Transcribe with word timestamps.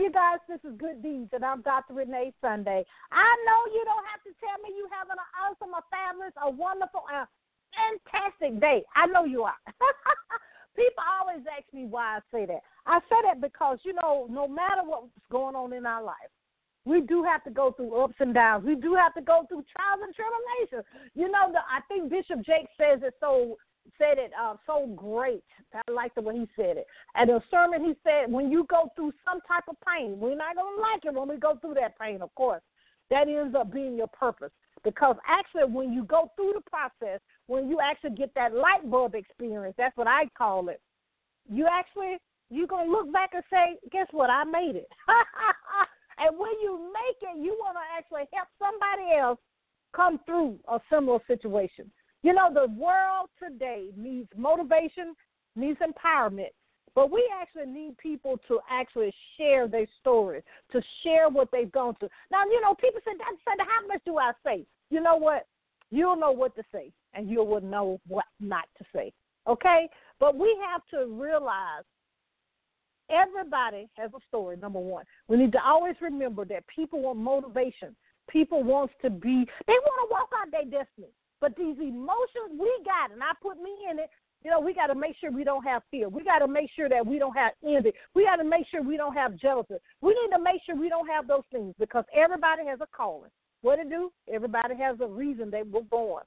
you 0.00 0.10
guys? 0.10 0.40
This 0.48 0.60
is 0.64 0.78
Good 0.80 1.02
Deeds, 1.02 1.28
and 1.32 1.44
I'm 1.44 1.60
Dr. 1.60 1.92
Renee 1.92 2.32
Sunday. 2.40 2.84
I 3.12 3.30
know 3.44 3.60
you 3.68 3.84
don't 3.84 4.06
have 4.08 4.24
to 4.24 4.32
tell 4.40 4.56
me 4.64 4.72
you 4.72 4.88
having 4.88 5.12
an 5.12 5.30
awesome, 5.36 5.76
a 5.76 5.84
fabulous, 5.92 6.32
a 6.40 6.48
wonderful, 6.48 7.04
a 7.12 7.28
fantastic 7.76 8.58
day. 8.60 8.82
I 8.96 9.04
know 9.06 9.24
you 9.28 9.44
are. 9.44 9.60
People 10.74 11.04
always 11.04 11.44
ask 11.52 11.68
me 11.74 11.84
why 11.84 12.16
I 12.16 12.20
say 12.32 12.46
that. 12.46 12.64
I 12.86 13.00
say 13.12 13.20
that 13.28 13.42
because, 13.42 13.78
you 13.84 13.92
know, 13.92 14.26
no 14.30 14.48
matter 14.48 14.80
what's 14.84 15.12
going 15.30 15.54
on 15.54 15.74
in 15.74 15.84
our 15.84 16.02
life, 16.02 16.32
we 16.86 17.02
do 17.02 17.22
have 17.22 17.44
to 17.44 17.50
go 17.50 17.72
through 17.72 17.92
ups 18.00 18.16
and 18.20 18.32
downs. 18.32 18.64
We 18.64 18.76
do 18.76 18.94
have 18.94 19.12
to 19.14 19.20
go 19.20 19.44
through 19.48 19.68
trials 19.68 20.00
and 20.00 20.14
tribulations. 20.16 20.88
You 21.12 21.28
know, 21.28 21.52
the, 21.52 21.60
I 21.60 21.84
think 21.88 22.08
Bishop 22.08 22.40
Jakes 22.40 22.72
says 22.80 23.00
it 23.02 23.12
so 23.20 23.58
said 23.98 24.18
it 24.18 24.32
uh, 24.40 24.54
so 24.66 24.86
great. 24.96 25.44
I 25.74 25.90
like 25.90 26.14
the 26.14 26.22
way 26.22 26.34
he 26.34 26.48
said 26.56 26.76
it. 26.76 26.86
At 27.14 27.28
a 27.28 27.42
sermon 27.50 27.84
he 27.84 27.94
said, 28.04 28.32
when 28.32 28.50
you 28.50 28.66
go 28.68 28.90
through 28.96 29.12
some 29.24 29.40
type 29.42 29.64
of 29.68 29.76
pain, 29.86 30.18
we're 30.18 30.36
not 30.36 30.56
gonna 30.56 30.80
like 30.80 31.04
it 31.04 31.14
when 31.14 31.28
we 31.28 31.36
go 31.36 31.56
through 31.60 31.74
that 31.74 31.98
pain, 31.98 32.22
of 32.22 32.34
course. 32.34 32.62
That 33.10 33.28
ends 33.28 33.54
up 33.54 33.72
being 33.72 33.96
your 33.96 34.06
purpose. 34.08 34.52
Because 34.82 35.16
actually 35.28 35.72
when 35.72 35.92
you 35.92 36.04
go 36.04 36.30
through 36.36 36.54
the 36.54 36.62
process, 36.70 37.20
when 37.46 37.68
you 37.68 37.78
actually 37.80 38.16
get 38.16 38.34
that 38.34 38.54
light 38.54 38.90
bulb 38.90 39.14
experience, 39.14 39.74
that's 39.76 39.96
what 39.96 40.08
I 40.08 40.24
call 40.36 40.68
it, 40.68 40.80
you 41.48 41.66
actually 41.70 42.18
you're 42.50 42.66
gonna 42.66 42.90
look 42.90 43.12
back 43.12 43.30
and 43.34 43.44
say, 43.50 43.78
Guess 43.92 44.08
what, 44.12 44.30
I 44.30 44.44
made 44.44 44.76
it. 44.76 44.88
and 46.18 46.38
when 46.38 46.52
you 46.62 46.92
make 46.92 47.16
it, 47.22 47.38
you 47.42 47.56
wanna 47.60 47.80
actually 47.96 48.28
help 48.32 48.48
somebody 48.58 49.16
else 49.18 49.38
come 49.94 50.20
through 50.26 50.58
a 50.68 50.80
similar 50.90 51.18
situation. 51.26 51.90
You 52.22 52.34
know, 52.34 52.52
the 52.52 52.70
world 52.72 53.30
today 53.42 53.86
needs 53.96 54.28
motivation, 54.36 55.14
needs 55.56 55.78
empowerment, 55.80 56.50
but 56.94 57.10
we 57.10 57.28
actually 57.40 57.72
need 57.72 57.96
people 57.98 58.38
to 58.48 58.60
actually 58.68 59.12
share 59.36 59.68
their 59.68 59.86
stories, 60.00 60.42
to 60.72 60.82
share 61.02 61.28
what 61.28 61.48
they've 61.52 61.70
gone 61.72 61.94
through. 61.98 62.10
Now, 62.30 62.44
you 62.44 62.60
know, 62.60 62.74
people. 62.74 63.00
Sunday, 63.04 63.64
how 63.64 63.86
much 63.86 64.02
do 64.04 64.18
I 64.18 64.32
say? 64.44 64.66
You 64.90 65.00
know 65.00 65.16
what? 65.16 65.46
You'll 65.90 66.16
know 66.16 66.32
what 66.32 66.54
to 66.56 66.62
say, 66.72 66.92
and 67.14 67.30
you 67.30 67.42
will 67.42 67.60
know 67.60 68.00
what 68.06 68.26
not 68.38 68.64
to 68.78 68.84
say. 68.94 69.12
Okay? 69.46 69.88
But 70.18 70.36
we 70.36 70.56
have 70.70 70.82
to 70.90 71.10
realize 71.10 71.84
everybody 73.08 73.88
has 73.96 74.10
a 74.14 74.20
story, 74.28 74.56
number 74.56 74.78
one. 74.78 75.04
We 75.28 75.36
need 75.36 75.52
to 75.52 75.64
always 75.64 75.96
remember 76.00 76.44
that 76.46 76.64
people 76.66 77.02
want 77.02 77.18
motivation. 77.18 77.96
People 78.28 78.62
wants 78.62 78.94
to 79.02 79.10
be, 79.10 79.46
they 79.66 79.72
want 79.72 80.08
to 80.08 80.12
walk 80.12 80.28
out 80.40 80.50
their 80.52 80.64
destiny. 80.64 81.08
But 81.40 81.56
these 81.56 81.76
emotions 81.78 82.52
we 82.58 82.70
got, 82.84 83.12
and 83.12 83.22
I 83.22 83.32
put 83.42 83.56
me 83.56 83.72
in 83.90 83.98
it, 83.98 84.10
you 84.44 84.50
know, 84.50 84.60
we 84.60 84.72
got 84.72 84.86
to 84.86 84.94
make 84.94 85.16
sure 85.20 85.30
we 85.30 85.44
don't 85.44 85.64
have 85.64 85.82
fear. 85.90 86.08
We 86.08 86.24
got 86.24 86.38
to 86.38 86.48
make 86.48 86.70
sure 86.74 86.88
that 86.88 87.04
we 87.04 87.18
don't 87.18 87.36
have 87.36 87.52
envy. 87.64 87.92
We 88.14 88.24
got 88.24 88.36
to 88.36 88.44
make 88.44 88.66
sure 88.70 88.82
we 88.82 88.96
don't 88.96 89.14
have 89.14 89.36
jealousy. 89.36 89.74
We 90.00 90.10
need 90.10 90.34
to 90.34 90.42
make 90.42 90.62
sure 90.64 90.76
we 90.76 90.88
don't 90.88 91.08
have 91.08 91.26
those 91.26 91.44
things 91.52 91.74
because 91.78 92.04
everybody 92.14 92.64
has 92.66 92.80
a 92.80 92.86
calling. 92.86 93.30
What 93.60 93.76
to 93.76 93.84
do? 93.84 94.10
Everybody 94.32 94.76
has 94.76 94.96
a 95.00 95.06
reason 95.06 95.50
they 95.50 95.62
were 95.62 95.82
born. 95.82 96.24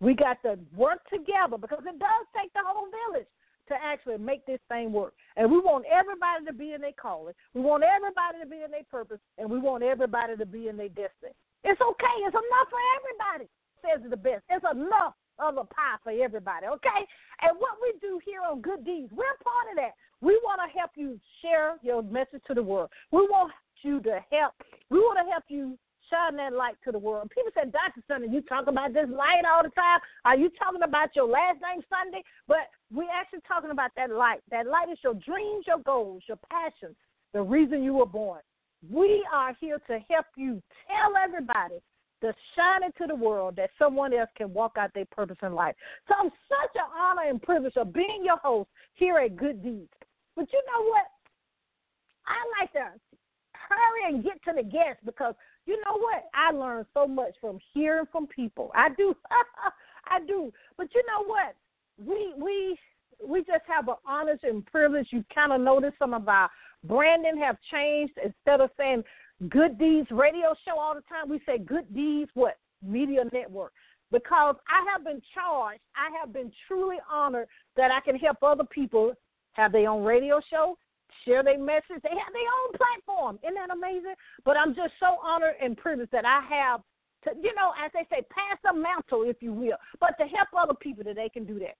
We 0.00 0.14
got 0.14 0.40
to 0.42 0.56
work 0.76 1.00
together 1.10 1.58
because 1.58 1.82
it 1.82 1.98
does 1.98 2.24
take 2.36 2.52
the 2.52 2.62
whole 2.64 2.86
village 3.10 3.26
to 3.66 3.74
actually 3.74 4.18
make 4.18 4.46
this 4.46 4.60
thing 4.68 4.92
work. 4.92 5.14
And 5.36 5.50
we 5.50 5.58
want 5.58 5.84
everybody 5.90 6.46
to 6.46 6.52
be 6.52 6.72
in 6.74 6.80
their 6.80 6.94
calling. 6.94 7.34
We 7.54 7.60
want 7.60 7.82
everybody 7.82 8.38
to 8.40 8.46
be 8.46 8.62
in 8.62 8.70
their 8.70 8.86
purpose, 8.88 9.18
and 9.36 9.50
we 9.50 9.58
want 9.58 9.82
everybody 9.82 10.36
to 10.36 10.46
be 10.46 10.68
in 10.68 10.76
their 10.76 10.88
destiny. 10.88 11.34
It's 11.64 11.80
okay. 11.80 12.16
It's 12.22 12.38
enough 12.38 12.68
for 12.70 12.78
everybody 12.96 13.50
says 13.82 14.04
it 14.04 14.10
the 14.10 14.16
best. 14.16 14.44
It's 14.48 14.64
enough 14.70 15.14
of 15.38 15.56
a 15.56 15.64
pie 15.64 15.98
for 16.02 16.10
everybody, 16.10 16.66
okay? 16.66 17.02
And 17.42 17.56
what 17.58 17.78
we 17.80 17.94
do 18.00 18.20
here 18.24 18.40
on 18.42 18.60
Good 18.60 18.84
Deeds, 18.84 19.12
we're 19.12 19.38
part 19.42 19.70
of 19.70 19.76
that. 19.76 19.94
We 20.20 20.38
want 20.42 20.60
to 20.66 20.78
help 20.78 20.90
you 20.96 21.20
share 21.42 21.76
your 21.82 22.02
message 22.02 22.42
to 22.48 22.54
the 22.54 22.62
world. 22.62 22.90
We 23.12 23.20
want 23.20 23.52
you 23.82 24.00
to 24.00 24.18
help. 24.30 24.54
We 24.90 24.98
want 24.98 25.18
to 25.24 25.30
help 25.30 25.44
you 25.48 25.78
shine 26.10 26.36
that 26.36 26.52
light 26.52 26.74
to 26.84 26.92
the 26.92 26.98
world. 26.98 27.30
People 27.30 27.52
say, 27.54 27.70
Dr. 27.70 28.02
Sunday, 28.08 28.28
you 28.32 28.40
talk 28.42 28.66
about 28.66 28.92
this 28.94 29.08
light 29.08 29.44
all 29.46 29.62
the 29.62 29.70
time. 29.70 30.00
Are 30.24 30.36
you 30.36 30.50
talking 30.58 30.82
about 30.82 31.14
your 31.14 31.28
last 31.28 31.58
name 31.62 31.84
Sunday? 31.88 32.24
But 32.46 32.68
we're 32.92 33.10
actually 33.12 33.40
talking 33.46 33.70
about 33.70 33.90
that 33.96 34.10
light. 34.10 34.40
That 34.50 34.66
light 34.66 34.88
is 34.90 34.98
your 35.04 35.14
dreams, 35.14 35.64
your 35.66 35.78
goals, 35.78 36.22
your 36.26 36.38
passions, 36.50 36.96
the 37.32 37.42
reason 37.42 37.84
you 37.84 37.94
were 37.94 38.06
born. 38.06 38.40
We 38.90 39.24
are 39.32 39.56
here 39.60 39.78
to 39.86 39.98
help 40.08 40.26
you 40.36 40.62
tell 40.88 41.12
everybody 41.22 41.82
to 42.20 42.34
shine 42.56 42.84
into 42.84 43.06
the 43.06 43.14
world 43.14 43.56
that 43.56 43.70
someone 43.78 44.12
else 44.12 44.30
can 44.36 44.52
walk 44.52 44.76
out 44.78 44.92
their 44.94 45.06
purpose 45.06 45.36
in 45.42 45.54
life. 45.54 45.74
So 46.08 46.14
I'm 46.18 46.30
such 46.48 46.74
an 46.74 46.90
honor 46.98 47.28
and 47.28 47.40
privilege 47.40 47.76
of 47.76 47.92
being 47.92 48.22
your 48.24 48.38
host 48.38 48.68
here 48.94 49.18
at 49.18 49.36
Good 49.36 49.62
Deeds. 49.62 49.92
But 50.36 50.52
you 50.52 50.62
know 50.66 50.88
what? 50.88 51.04
I 52.26 52.60
like 52.60 52.72
to 52.72 52.98
hurry 53.52 54.14
and 54.14 54.24
get 54.24 54.42
to 54.44 54.52
the 54.54 54.62
guests 54.62 55.02
because 55.04 55.34
you 55.66 55.76
know 55.84 55.98
what? 55.98 56.24
I 56.34 56.50
learn 56.52 56.86
so 56.94 57.06
much 57.06 57.34
from 57.40 57.58
hearing 57.74 58.06
from 58.10 58.26
people. 58.26 58.70
I 58.74 58.88
do. 58.96 59.14
I 60.08 60.20
do. 60.26 60.52
But 60.76 60.88
you 60.94 61.02
know 61.06 61.24
what? 61.26 61.54
We 62.02 62.32
we 62.42 62.78
we 63.26 63.40
just 63.40 63.64
have 63.66 63.88
an 63.88 63.96
honor 64.06 64.38
and 64.42 64.64
privilege. 64.64 65.08
You 65.10 65.24
kind 65.34 65.52
of 65.52 65.60
notice 65.60 65.92
some 65.98 66.14
of 66.14 66.28
our 66.28 66.48
branding 66.84 67.38
have 67.38 67.56
changed. 67.70 68.14
Instead 68.24 68.60
of 68.60 68.70
saying 68.78 69.02
Good 69.48 69.78
Deeds 69.78 70.08
radio 70.10 70.52
show 70.64 70.78
all 70.78 70.94
the 70.94 71.02
time. 71.02 71.28
We 71.28 71.40
say 71.46 71.58
Good 71.58 71.94
Deeds 71.94 72.30
what? 72.34 72.58
Media 72.82 73.22
Network. 73.32 73.72
Because 74.10 74.56
I 74.68 74.82
have 74.90 75.04
been 75.04 75.22
charged, 75.34 75.82
I 75.94 76.10
have 76.18 76.32
been 76.32 76.50
truly 76.66 76.96
honored 77.10 77.46
that 77.76 77.90
I 77.90 78.00
can 78.00 78.16
help 78.16 78.38
other 78.42 78.64
people 78.64 79.12
have 79.52 79.70
their 79.70 79.90
own 79.90 80.02
radio 80.02 80.40
show, 80.50 80.76
share 81.24 81.44
their 81.44 81.58
message. 81.58 82.02
They 82.02 82.10
have 82.10 82.32
their 82.32 82.50
own 82.64 82.72
platform. 82.74 83.38
Isn't 83.44 83.54
that 83.54 83.70
amazing? 83.70 84.14
But 84.44 84.56
I'm 84.56 84.74
just 84.74 84.94
so 84.98 85.18
honored 85.22 85.54
and 85.62 85.76
privileged 85.76 86.10
that 86.12 86.24
I 86.24 86.40
have 86.48 86.80
to, 87.24 87.30
you 87.40 87.54
know, 87.54 87.74
as 87.78 87.92
they 87.92 88.06
say, 88.10 88.24
pass 88.30 88.58
the 88.64 88.72
mantle, 88.72 89.22
if 89.22 89.36
you 89.40 89.52
will, 89.52 89.76
but 90.00 90.18
to 90.18 90.26
help 90.26 90.48
other 90.56 90.74
people 90.74 91.04
that 91.04 91.16
they 91.16 91.28
can 91.28 91.44
do 91.44 91.58
that. 91.60 91.76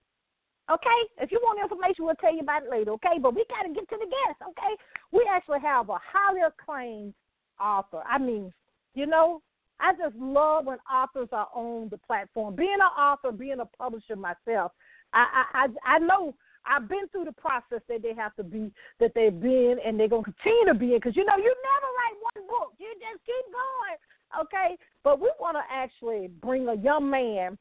Okay? 0.71 1.01
If 1.19 1.33
you 1.33 1.41
want 1.43 1.59
information, 1.63 2.05
we'll 2.05 2.15
tell 2.17 2.35
you 2.35 2.41
about 2.41 2.65
it 2.65 2.71
later, 2.71 2.93
okay? 2.93 3.19
But 3.21 3.35
we 3.35 3.45
got 3.49 3.67
to 3.67 3.73
get 3.73 3.89
to 3.89 3.97
the 3.97 4.05
guests, 4.05 4.43
okay? 4.51 4.75
We 5.13 5.27
actually 5.31 5.61
have 5.61 5.89
a 5.89 5.97
highly 5.97 6.43
acclaimed 6.45 7.15
author. 7.61 8.03
I 8.09 8.19
mean, 8.19 8.53
you 8.95 9.07
know, 9.07 9.43
I 9.81 9.93
just 9.93 10.17
love 10.17 10.67
when 10.67 10.79
authors 10.93 11.29
are 11.33 11.49
on 11.55 11.89
the 11.91 11.99
platform. 11.99 12.57
Being 12.57 12.75
an 12.75 13.03
author, 13.03 13.31
being 13.31 13.61
a 13.61 13.67
publisher 13.67 14.17
myself, 14.17 14.73
I 15.13 15.45
I 15.53 15.67
I 15.85 15.99
know 15.99 16.35
I've 16.67 16.89
been 16.89 17.09
through 17.09 17.25
the 17.25 17.33
process 17.33 17.81
that 17.89 18.03
they 18.03 18.15
have 18.15 18.35
to 18.37 18.43
be 18.43 18.73
that 19.01 19.13
they've 19.15 19.41
been 19.41 19.77
and 19.85 19.99
they're 19.99 20.09
gonna 20.09 20.25
continue 20.25 20.67
to 20.67 20.75
be 20.75 20.95
in 20.95 20.99
because 20.99 21.17
you 21.17 21.25
know 21.25 21.37
you 21.37 21.55
never 21.63 21.89
write 21.97 22.17
one 22.35 22.47
book. 22.49 22.75
You 22.79 22.93
just 22.95 23.25
keep 23.25 23.53
going. 23.53 23.99
Okay? 24.43 24.77
But 25.05 25.21
we 25.21 25.31
wanna 25.41 25.63
actually 25.71 26.29
bring 26.43 26.69
a 26.69 26.75
young 26.75 27.09
man 27.09 27.57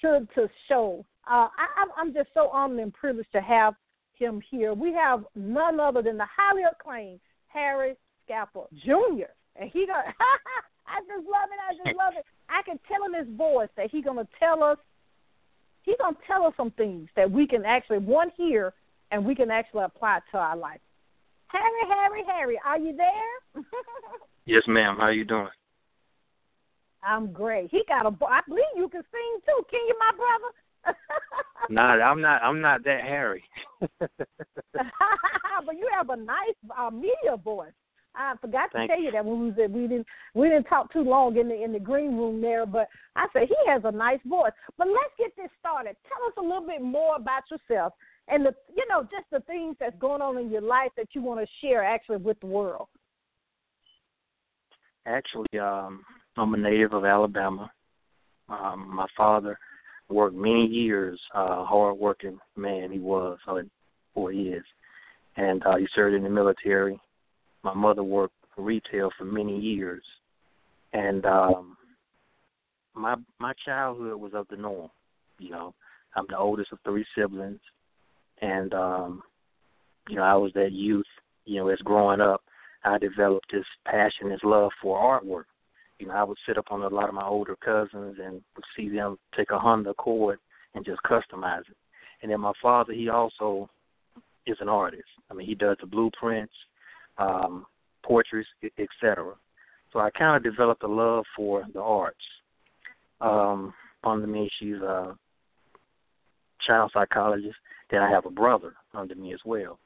to 0.00 0.26
to 0.34 0.48
show. 0.68 1.04
Uh 1.26 1.48
I 1.56 1.86
I'm 1.96 2.14
just 2.14 2.30
so 2.34 2.48
honored 2.48 2.80
and 2.80 2.94
privileged 2.94 3.32
to 3.32 3.40
have 3.42 3.74
him 4.14 4.40
here. 4.50 4.74
We 4.74 4.92
have 4.94 5.24
none 5.34 5.80
other 5.80 6.02
than 6.02 6.16
the 6.16 6.26
highly 6.36 6.62
acclaimed 6.62 7.20
Harry 7.48 7.94
Saffold 8.28 8.68
Jr. 8.84 9.30
And 9.56 9.70
he 9.70 9.86
got 9.86 10.04
I 10.86 11.00
just 11.00 11.26
love 11.26 11.48
it, 11.48 11.60
I 11.60 11.74
just 11.84 11.96
love 11.96 12.14
it. 12.18 12.24
I 12.48 12.62
can 12.62 12.78
tell 12.88 13.04
in 13.06 13.14
his 13.14 13.36
voice 13.36 13.68
that 13.76 13.90
he's 13.90 14.04
gonna 14.04 14.28
tell 14.38 14.62
us 14.62 14.78
he's 15.82 15.96
gonna 16.00 16.16
tell 16.26 16.44
us 16.44 16.54
some 16.56 16.70
things 16.72 17.08
that 17.16 17.30
we 17.30 17.46
can 17.46 17.64
actually 17.64 17.98
one 17.98 18.30
hear 18.36 18.72
and 19.10 19.24
we 19.24 19.34
can 19.34 19.50
actually 19.50 19.84
apply 19.84 20.20
to 20.32 20.38
our 20.38 20.56
life. 20.56 20.80
Harry, 21.48 21.82
Harry, 21.86 22.24
Harry, 22.26 22.60
are 22.64 22.78
you 22.78 22.96
there? 22.96 23.62
yes, 24.46 24.62
ma'am. 24.66 24.96
How 24.98 25.08
you 25.08 25.24
doing? 25.24 25.48
I'm 27.02 27.32
great. 27.32 27.70
He 27.70 27.82
got 27.88 28.06
a. 28.06 28.24
I 28.26 28.40
believe 28.48 28.64
you 28.76 28.88
can 28.88 29.02
sing 29.10 29.40
too. 29.44 29.66
Can 29.70 29.80
you, 29.86 29.96
my 29.98 30.12
brother? 30.16 30.96
nah, 31.70 32.04
I'm 32.04 32.20
not. 32.20 32.42
I'm 32.42 32.60
not 32.60 32.84
that 32.84 33.02
Harry. 33.02 33.42
but 33.98 35.76
you 35.76 35.88
have 35.94 36.10
a 36.10 36.16
nice 36.16 36.54
uh, 36.78 36.90
media 36.90 37.36
voice. 37.42 37.72
I 38.14 38.34
forgot 38.40 38.70
to 38.72 38.78
Thank 38.78 38.90
tell 38.90 39.00
you 39.00 39.10
that 39.10 39.24
when 39.24 39.40
we 39.40 39.46
was 39.50 39.70
we 39.70 39.82
didn't 39.88 40.06
we 40.34 40.48
didn't 40.48 40.64
talk 40.64 40.92
too 40.92 41.02
long 41.02 41.36
in 41.36 41.48
the 41.48 41.62
in 41.62 41.72
the 41.72 41.80
green 41.80 42.16
room 42.16 42.40
there, 42.40 42.66
but 42.66 42.88
I 43.16 43.26
said 43.32 43.48
he 43.48 43.70
has 43.70 43.82
a 43.84 43.90
nice 43.90 44.20
voice. 44.26 44.52
But 44.76 44.88
let's 44.88 45.14
get 45.18 45.34
this 45.36 45.50
started. 45.60 45.96
Tell 46.08 46.26
us 46.26 46.34
a 46.38 46.42
little 46.42 46.66
bit 46.66 46.82
more 46.82 47.16
about 47.16 47.44
yourself 47.50 47.94
and 48.28 48.44
the 48.44 48.54
you 48.74 48.84
know 48.88 49.02
just 49.02 49.24
the 49.30 49.40
things 49.40 49.76
that's 49.80 49.98
going 49.98 50.22
on 50.22 50.38
in 50.38 50.50
your 50.50 50.62
life 50.62 50.90
that 50.96 51.08
you 51.12 51.22
want 51.22 51.40
to 51.40 51.66
share 51.66 51.82
actually 51.82 52.18
with 52.18 52.38
the 52.40 52.46
world. 52.46 52.88
Actually, 55.06 55.58
um, 55.58 56.02
I'm 56.36 56.54
a 56.54 56.56
native 56.56 56.92
of 56.92 57.04
Alabama. 57.04 57.70
Um, 58.48 58.90
my 58.94 59.06
father 59.16 59.58
worked 60.08 60.36
many 60.36 60.66
years, 60.66 61.18
uh, 61.34 61.64
hard 61.64 61.98
working 61.98 62.38
man 62.56 62.92
he 62.92 62.98
was, 62.98 63.38
uh, 63.48 63.60
or 64.14 64.30
he 64.30 64.42
is, 64.42 64.64
and 65.36 65.64
uh, 65.64 65.76
he 65.76 65.88
served 65.94 66.14
in 66.14 66.22
the 66.22 66.28
military 66.28 67.00
my 67.62 67.74
mother 67.74 68.02
worked 68.02 68.34
retail 68.56 69.10
for 69.16 69.24
many 69.24 69.58
years, 69.58 70.02
and 70.92 71.24
um, 71.26 71.76
my 72.94 73.16
my 73.38 73.52
childhood 73.64 74.20
was 74.20 74.32
of 74.34 74.46
the 74.50 74.56
norm. 74.56 74.90
You 75.38 75.50
know, 75.50 75.74
I'm 76.14 76.26
the 76.28 76.38
oldest 76.38 76.72
of 76.72 76.78
three 76.84 77.06
siblings, 77.16 77.60
and 78.40 78.72
um, 78.74 79.22
you 80.08 80.16
know, 80.16 80.22
I 80.22 80.34
was 80.34 80.52
that 80.54 80.72
youth. 80.72 81.06
You 81.44 81.60
know, 81.60 81.68
as 81.68 81.78
growing 81.78 82.20
up, 82.20 82.42
I 82.84 82.98
developed 82.98 83.50
this 83.52 83.64
passion, 83.84 84.28
this 84.28 84.40
love 84.44 84.70
for 84.80 84.98
artwork. 84.98 85.44
You 85.98 86.08
know, 86.08 86.14
I 86.14 86.24
would 86.24 86.38
sit 86.46 86.58
up 86.58 86.66
on 86.70 86.82
a 86.82 86.88
lot 86.88 87.08
of 87.08 87.14
my 87.14 87.24
older 87.24 87.56
cousins 87.56 88.16
and 88.22 88.42
would 88.56 88.64
see 88.76 88.88
them 88.88 89.18
take 89.36 89.50
a 89.50 89.58
Honda 89.58 89.90
Accord 89.90 90.38
and 90.74 90.84
just 90.84 91.00
customize 91.02 91.60
it. 91.60 91.76
And 92.22 92.30
then 92.30 92.40
my 92.40 92.52
father, 92.60 92.92
he 92.92 93.08
also 93.08 93.68
is 94.46 94.56
an 94.60 94.68
artist. 94.68 95.08
I 95.30 95.34
mean, 95.34 95.46
he 95.46 95.54
does 95.54 95.76
the 95.80 95.86
blueprints, 95.86 96.52
um, 97.18 97.66
portraits, 98.04 98.48
etc. 98.78 99.34
So 99.92 100.00
I 100.00 100.10
kind 100.10 100.36
of 100.36 100.42
developed 100.42 100.82
a 100.82 100.88
love 100.88 101.24
for 101.36 101.64
the 101.72 101.80
arts. 101.80 102.16
Um, 103.20 103.72
under 104.04 104.26
me, 104.26 104.50
she's 104.58 104.76
a 104.76 105.16
child 106.66 106.90
psychologist. 106.92 107.56
Then 107.90 108.02
I 108.02 108.10
have 108.10 108.26
a 108.26 108.30
brother 108.30 108.74
under 108.94 109.14
me 109.14 109.34
as 109.34 109.40
well. 109.44 109.78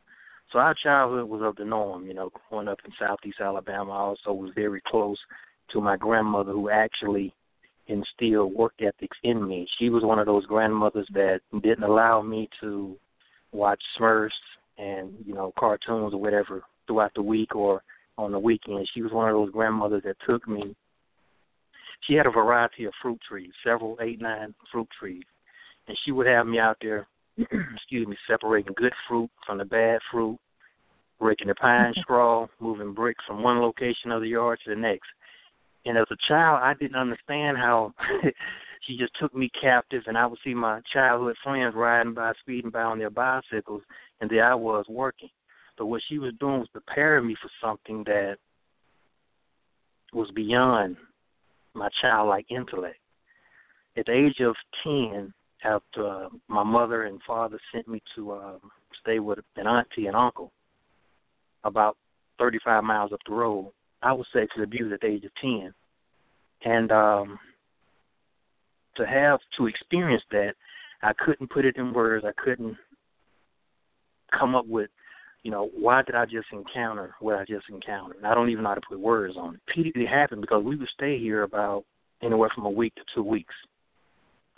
So 0.52 0.60
our 0.60 0.74
childhood 0.80 1.28
was 1.28 1.42
of 1.42 1.56
the 1.56 1.64
norm, 1.64 2.06
you 2.06 2.14
know, 2.14 2.30
growing 2.48 2.68
up 2.68 2.78
in 2.84 2.92
southeast 2.98 3.40
Alabama. 3.40 3.90
I 3.90 3.98
also 3.98 4.32
was 4.32 4.52
very 4.54 4.80
close 4.86 5.18
to 5.72 5.80
my 5.80 5.96
grandmother 5.96 6.52
who 6.52 6.70
actually 6.70 7.34
instilled 7.88 8.54
work 8.54 8.74
ethics 8.80 9.16
in 9.24 9.46
me. 9.46 9.66
She 9.78 9.90
was 9.90 10.04
one 10.04 10.20
of 10.20 10.26
those 10.26 10.46
grandmothers 10.46 11.08
that 11.14 11.40
didn't 11.62 11.84
allow 11.84 12.22
me 12.22 12.48
to 12.60 12.96
watch 13.52 13.82
Smurfs 13.98 14.30
and, 14.78 15.12
you 15.24 15.34
know, 15.34 15.52
cartoons 15.58 16.14
or 16.14 16.20
whatever 16.20 16.62
throughout 16.86 17.12
the 17.14 17.22
week 17.22 17.54
or 17.54 17.82
on 18.18 18.32
the 18.32 18.38
weekend. 18.38 18.88
She 18.94 19.02
was 19.02 19.12
one 19.12 19.28
of 19.28 19.34
those 19.34 19.50
grandmothers 19.50 20.02
that 20.04 20.16
took 20.26 20.46
me. 20.48 20.74
She 22.06 22.14
had 22.14 22.26
a 22.26 22.30
variety 22.30 22.84
of 22.84 22.92
fruit 23.02 23.20
trees, 23.28 23.52
several, 23.64 23.96
eight, 24.00 24.20
nine 24.20 24.54
fruit 24.70 24.88
trees, 24.98 25.24
and 25.88 25.96
she 26.04 26.12
would 26.12 26.26
have 26.26 26.46
me 26.46 26.58
out 26.58 26.76
there, 26.80 27.06
excuse 27.38 28.06
me, 28.06 28.16
separating 28.28 28.74
good 28.76 28.92
fruit 29.08 29.30
from 29.46 29.58
the 29.58 29.64
bad 29.64 30.00
fruit, 30.10 30.38
breaking 31.18 31.48
the 31.48 31.54
pine 31.54 31.94
straw, 32.02 32.46
moving 32.60 32.92
bricks 32.92 33.24
from 33.26 33.42
one 33.42 33.60
location 33.60 34.12
of 34.12 34.20
the 34.20 34.28
yard 34.28 34.58
to 34.64 34.70
the 34.74 34.80
next. 34.80 35.08
And 35.84 35.96
as 35.96 36.06
a 36.10 36.16
child, 36.28 36.60
I 36.62 36.74
didn't 36.74 36.96
understand 36.96 37.56
how 37.56 37.94
she 38.86 38.96
just 38.98 39.12
took 39.20 39.34
me 39.34 39.50
captive, 39.60 40.02
and 40.06 40.18
I 40.18 40.26
would 40.26 40.38
see 40.44 40.54
my 40.54 40.80
childhood 40.92 41.36
friends 41.42 41.74
riding 41.74 42.14
by, 42.14 42.32
speeding 42.40 42.70
by 42.70 42.82
on 42.82 42.98
their 42.98 43.10
bicycles, 43.10 43.82
and 44.20 44.30
there 44.30 44.44
I 44.44 44.54
was 44.54 44.84
working. 44.88 45.30
But 45.76 45.86
what 45.86 46.02
she 46.08 46.18
was 46.18 46.32
doing 46.40 46.60
was 46.60 46.68
preparing 46.72 47.26
me 47.26 47.36
for 47.40 47.50
something 47.60 48.04
that 48.04 48.36
was 50.12 50.30
beyond 50.30 50.96
my 51.74 51.88
childlike 52.00 52.46
intellect. 52.50 52.98
At 53.96 54.06
the 54.06 54.12
age 54.12 54.40
of 54.40 54.54
10, 54.84 55.32
after 55.64 56.06
uh, 56.06 56.28
my 56.48 56.62
mother 56.62 57.04
and 57.04 57.20
father 57.26 57.58
sent 57.72 57.88
me 57.88 58.02
to 58.14 58.32
uh, 58.32 58.58
stay 59.00 59.18
with 59.18 59.38
an 59.56 59.66
auntie 59.66 60.06
and 60.06 60.16
uncle 60.16 60.52
about 61.64 61.96
35 62.38 62.84
miles 62.84 63.12
up 63.12 63.20
the 63.26 63.34
road, 63.34 63.72
I 64.02 64.12
was 64.12 64.26
sexually 64.32 64.64
abused 64.64 64.92
at 64.92 65.00
the 65.00 65.06
age 65.06 65.24
of 65.24 65.30
10. 65.40 65.72
And 66.64 66.92
um, 66.92 67.38
to 68.96 69.06
have 69.06 69.40
to 69.58 69.66
experience 69.66 70.22
that, 70.30 70.54
I 71.02 71.12
couldn't 71.12 71.50
put 71.50 71.64
it 71.64 71.76
in 71.76 71.92
words. 71.92 72.24
I 72.26 72.32
couldn't 72.42 72.76
come 74.36 74.54
up 74.54 74.66
with 74.66 74.90
you 75.46 75.52
know, 75.52 75.70
why 75.78 76.02
did 76.02 76.16
I 76.16 76.24
just 76.24 76.48
encounter 76.50 77.14
what 77.20 77.36
I 77.36 77.44
just 77.44 77.66
encountered? 77.70 78.16
And 78.16 78.26
I 78.26 78.34
don't 78.34 78.50
even 78.50 78.64
know 78.64 78.70
how 78.70 78.74
to 78.74 78.80
put 78.80 78.98
words 78.98 79.36
on 79.38 79.54
it. 79.54 79.60
Repeatedly 79.68 80.04
happened 80.04 80.40
because 80.40 80.64
we 80.64 80.74
would 80.74 80.88
stay 80.92 81.20
here 81.20 81.44
about 81.44 81.84
anywhere 82.20 82.50
from 82.52 82.66
a 82.66 82.70
week 82.70 82.96
to 82.96 83.02
two 83.14 83.22
weeks. 83.22 83.54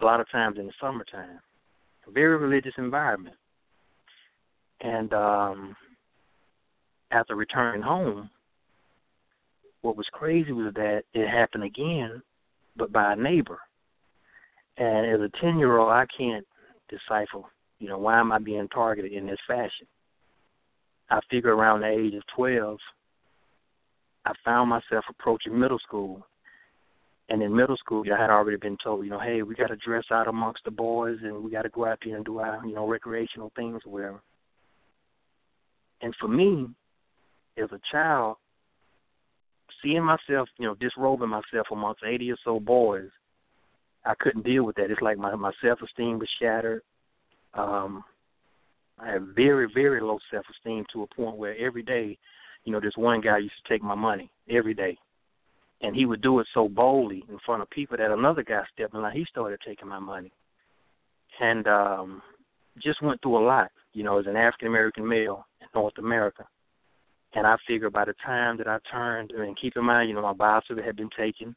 A 0.00 0.04
lot 0.06 0.18
of 0.18 0.30
times 0.30 0.56
in 0.58 0.64
the 0.64 0.72
summertime. 0.80 1.40
A 2.06 2.10
very 2.10 2.38
religious 2.38 2.72
environment. 2.78 3.36
And 4.80 5.12
um 5.12 5.76
after 7.10 7.34
returning 7.34 7.82
home, 7.82 8.30
what 9.82 9.98
was 9.98 10.06
crazy 10.10 10.52
was 10.52 10.72
that 10.72 11.02
it 11.12 11.28
happened 11.28 11.64
again, 11.64 12.22
but 12.78 12.94
by 12.94 13.12
a 13.12 13.16
neighbor. 13.16 13.58
And 14.78 15.04
as 15.04 15.20
a 15.20 15.28
ten 15.38 15.58
year 15.58 15.76
old 15.76 15.92
I 15.92 16.06
can't 16.16 16.46
decipher, 16.88 17.42
you 17.78 17.90
know, 17.90 17.98
why 17.98 18.18
am 18.18 18.32
I 18.32 18.38
being 18.38 18.68
targeted 18.68 19.12
in 19.12 19.26
this 19.26 19.38
fashion? 19.46 19.86
I 21.10 21.20
figure 21.30 21.54
around 21.54 21.80
the 21.80 21.88
age 21.88 22.14
of 22.14 22.22
12, 22.36 22.78
I 24.26 24.32
found 24.44 24.70
myself 24.70 25.04
approaching 25.08 25.58
middle 25.58 25.78
school. 25.78 26.26
And 27.30 27.42
in 27.42 27.54
middle 27.54 27.76
school, 27.76 28.04
I 28.12 28.20
had 28.20 28.30
already 28.30 28.56
been 28.56 28.78
told, 28.82 29.04
you 29.04 29.10
know, 29.10 29.20
hey, 29.20 29.42
we 29.42 29.54
got 29.54 29.68
to 29.68 29.76
dress 29.76 30.04
out 30.10 30.28
amongst 30.28 30.64
the 30.64 30.70
boys 30.70 31.18
and 31.22 31.42
we 31.42 31.50
got 31.50 31.62
to 31.62 31.68
go 31.68 31.86
out 31.86 31.98
there 32.04 32.16
and 32.16 32.24
do 32.24 32.38
our, 32.38 32.64
you 32.66 32.74
know, 32.74 32.86
recreational 32.86 33.52
things 33.54 33.82
or 33.84 33.92
whatever. 33.92 34.20
And 36.00 36.14
for 36.18 36.28
me, 36.28 36.68
as 37.62 37.70
a 37.72 37.80
child, 37.90 38.36
seeing 39.82 40.04
myself, 40.04 40.48
you 40.58 40.66
know, 40.66 40.74
disrobing 40.74 41.28
myself 41.28 41.66
amongst 41.70 42.02
80 42.04 42.32
or 42.32 42.36
so 42.44 42.60
boys, 42.60 43.10
I 44.04 44.14
couldn't 44.18 44.44
deal 44.44 44.64
with 44.64 44.76
that. 44.76 44.90
It's 44.90 45.02
like 45.02 45.18
my 45.18 45.34
my 45.34 45.52
self 45.62 45.80
esteem 45.82 46.18
was 46.18 46.28
shattered. 46.40 46.82
Um, 47.54 48.04
I 49.00 49.10
have 49.10 49.22
very, 49.34 49.68
very 49.72 50.00
low 50.00 50.18
self 50.30 50.44
esteem 50.50 50.84
to 50.92 51.02
a 51.02 51.06
point 51.06 51.36
where 51.36 51.56
every 51.56 51.82
day, 51.82 52.18
you 52.64 52.72
know, 52.72 52.80
this 52.80 52.96
one 52.96 53.20
guy 53.20 53.38
used 53.38 53.54
to 53.62 53.72
take 53.72 53.82
my 53.82 53.94
money 53.94 54.30
every 54.50 54.74
day. 54.74 54.96
And 55.80 55.94
he 55.94 56.06
would 56.06 56.22
do 56.22 56.40
it 56.40 56.46
so 56.52 56.68
boldly 56.68 57.24
in 57.28 57.38
front 57.46 57.62
of 57.62 57.70
people 57.70 57.96
that 57.96 58.10
another 58.10 58.42
guy 58.42 58.62
stepped 58.72 58.94
in 58.94 59.02
line, 59.02 59.16
he 59.16 59.24
started 59.30 59.60
taking 59.64 59.88
my 59.88 60.00
money. 60.00 60.32
And 61.40 61.66
um 61.68 62.22
just 62.82 63.02
went 63.02 63.20
through 63.22 63.38
a 63.38 63.44
lot, 63.44 63.70
you 63.92 64.02
know, 64.02 64.18
as 64.18 64.26
an 64.26 64.36
African 64.36 64.68
American 64.68 65.08
male 65.08 65.46
in 65.60 65.66
North 65.74 65.98
America. 65.98 66.44
And 67.34 67.46
I 67.46 67.56
figure 67.66 67.90
by 67.90 68.04
the 68.04 68.14
time 68.24 68.56
that 68.58 68.68
I 68.68 68.78
turned, 68.90 69.32
I 69.36 69.42
mean, 69.42 69.54
keep 69.60 69.76
in 69.76 69.84
mind, 69.84 70.08
you 70.08 70.14
know, 70.14 70.22
my 70.22 70.32
bicycle 70.32 70.82
had 70.82 70.96
been 70.96 71.10
taken 71.16 71.54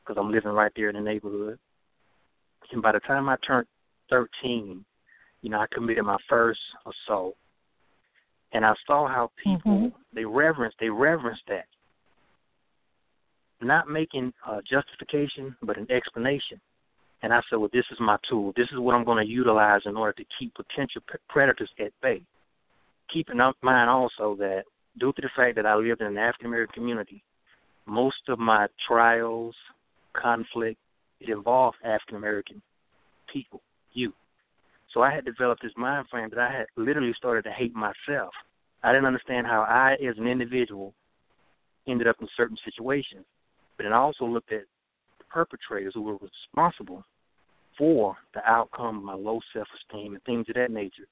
because 0.00 0.20
I'm 0.20 0.30
living 0.30 0.52
right 0.52 0.72
there 0.76 0.88
in 0.88 0.96
the 0.96 1.00
neighborhood. 1.00 1.58
And 2.72 2.82
by 2.82 2.92
the 2.92 3.00
time 3.00 3.28
I 3.28 3.36
turned 3.44 3.66
13, 4.10 4.84
you 5.42 5.50
know, 5.50 5.58
I 5.58 5.66
committed 5.72 6.04
my 6.04 6.18
first 6.28 6.60
assault, 6.86 7.36
and 8.52 8.64
I 8.64 8.74
saw 8.86 9.08
how 9.08 9.30
people 9.42 9.72
mm-hmm. 9.72 9.88
they 10.14 10.24
reverence 10.24 10.74
they 10.80 10.88
reverence 10.88 11.40
that, 11.48 11.66
not 13.60 13.88
making 13.88 14.32
a 14.48 14.60
justification 14.62 15.56
but 15.62 15.78
an 15.78 15.86
explanation. 15.90 16.60
And 17.22 17.34
I 17.34 17.40
said, 17.50 17.56
well, 17.56 17.68
this 17.72 17.84
is 17.90 17.98
my 18.00 18.16
tool. 18.28 18.54
This 18.56 18.68
is 18.72 18.78
what 18.78 18.94
I'm 18.94 19.04
going 19.04 19.22
to 19.22 19.30
utilize 19.30 19.82
in 19.84 19.94
order 19.94 20.14
to 20.14 20.24
keep 20.38 20.54
potential 20.54 21.02
predators 21.28 21.68
at 21.78 21.92
bay. 22.00 22.22
Keeping 23.12 23.40
in 23.40 23.52
mind 23.62 23.90
also 23.90 24.36
that 24.36 24.62
due 24.98 25.12
to 25.12 25.22
the 25.22 25.28
fact 25.36 25.56
that 25.56 25.66
I 25.66 25.74
lived 25.74 26.00
in 26.00 26.06
an 26.06 26.16
African 26.16 26.46
American 26.46 26.74
community, 26.74 27.22
most 27.86 28.28
of 28.28 28.38
my 28.38 28.68
trials, 28.88 29.54
conflict, 30.14 30.78
it 31.20 31.28
involved 31.28 31.76
African 31.84 32.16
American 32.16 32.62
people, 33.32 33.60
youth. 33.92 34.14
So 34.92 35.02
I 35.02 35.14
had 35.14 35.24
developed 35.24 35.62
this 35.62 35.72
mind 35.76 36.06
frame 36.10 36.28
that 36.30 36.38
I 36.38 36.52
had 36.52 36.66
literally 36.76 37.14
started 37.16 37.42
to 37.42 37.52
hate 37.52 37.74
myself. 37.74 38.32
I 38.82 38.92
didn't 38.92 39.06
understand 39.06 39.46
how 39.46 39.62
I, 39.62 39.92
as 40.04 40.18
an 40.18 40.26
individual, 40.26 40.94
ended 41.86 42.08
up 42.08 42.16
in 42.20 42.28
certain 42.36 42.56
situations. 42.64 43.24
But 43.76 43.84
then 43.84 43.92
I 43.92 43.96
also 43.96 44.24
looked 44.24 44.52
at 44.52 44.64
the 45.18 45.24
perpetrators 45.30 45.92
who 45.94 46.02
were 46.02 46.16
responsible 46.16 47.04
for 47.78 48.16
the 48.34 48.40
outcome 48.48 48.98
of 48.98 49.04
my 49.04 49.14
low 49.14 49.40
self 49.52 49.68
esteem 49.76 50.14
and 50.14 50.22
things 50.24 50.46
of 50.48 50.56
that 50.56 50.70
nature. 50.70 51.06